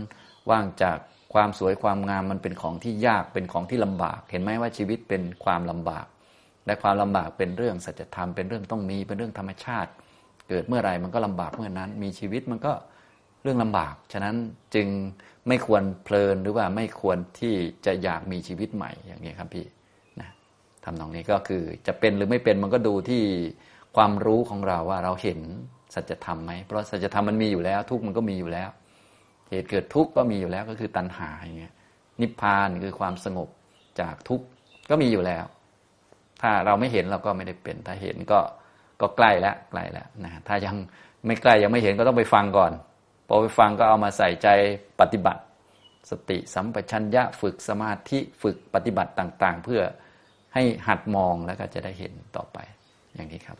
[0.52, 0.97] ว่างจาก
[1.34, 6.06] ความสวยความงามมันเป็นของที่ยากเป็นของที่ลำบาก เห็นไหมว่าชีวิตเป็นความลำบาก
[6.65, 9.91] และความลำบากเป็นเรื่องสัจธรรมเป็นเรื่องต้องมีเป็นเรื่องธรรมชาติ
[10.49, 12.73] เกิดเมื่อไรมันก็ลำบากเมื่อนั้น มีชีวิตมันก็
[13.43, 14.36] เรื่องลำบาก ฉะนั้น
[14.76, 14.88] จึง
[15.47, 17.54] ไม่ควรเพลินหรือว่าไม่ควรที่
[17.86, 19.65] จะอยากมีชีวิตใหม่อย่างนี้ครับพี่
[20.84, 23.23] ทำตรงนี้ก็คือจะเป็นหรือไม่เป็นมันก็ดูที่
[23.96, 25.40] ความรู้ของเราว่าเราเห็น
[25.96, 28.69] สัจธรรมไหมเพราะสัจธรรมมันมีอยู่แล้ว ทุกมันก็มีอยู่แล้ว
[29.50, 31.73] เหตุเกิดทุกก็มีอยู่แล้วก็คือตัณหาอย่างเงี้ย
[32.21, 33.50] นิพพานคือความสงบ
[34.00, 34.42] จากทุก
[34.90, 35.46] ก็มีอยู่แล้ว
[36.42, 38.40] ถ้าเราไม่เห็นเราก็ไม่ได้เป็น ถ้าเห็นก็
[39.02, 40.75] ก็ใกล้แล้วใกล้แล้วนะถ้ายัง
[41.25, 42.71] ไม่ใกล้ยังไม่เห็นก็ต้องไปฟังก่อน
[43.27, 44.48] พอไปฟังก็เอามาใส่ใจ
[45.00, 45.42] ปฏิบัติ
[46.10, 49.81] สติสัมปชัญญะฝึกสมาธิฝึกปฏิบัติต่าง ๆ เพื่อ
[50.54, 52.58] ให้หัดมองแล้วก็จะได้เห็นต่อไป
[53.15, 53.58] อย่างนี้ครับ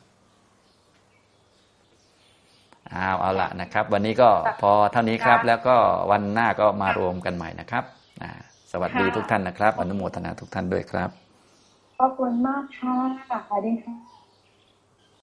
[2.90, 4.30] เอาเอาละนะครับ วันนี้ก็
[4.62, 5.76] พอเท่านี้ครับ แล้วก็
[6.12, 7.84] วันหน้าก็มารวมกันใหม่นะครับ
[8.24, 8.32] อ่า
[8.72, 11.10] สวัสดีทุกท่านนะครับ อนุโมทนาทุกท่านด้วยครับ
[12.00, 12.96] ขอบคุณมากค่ะ
[13.48, 14.13] สวัสดีค่ะ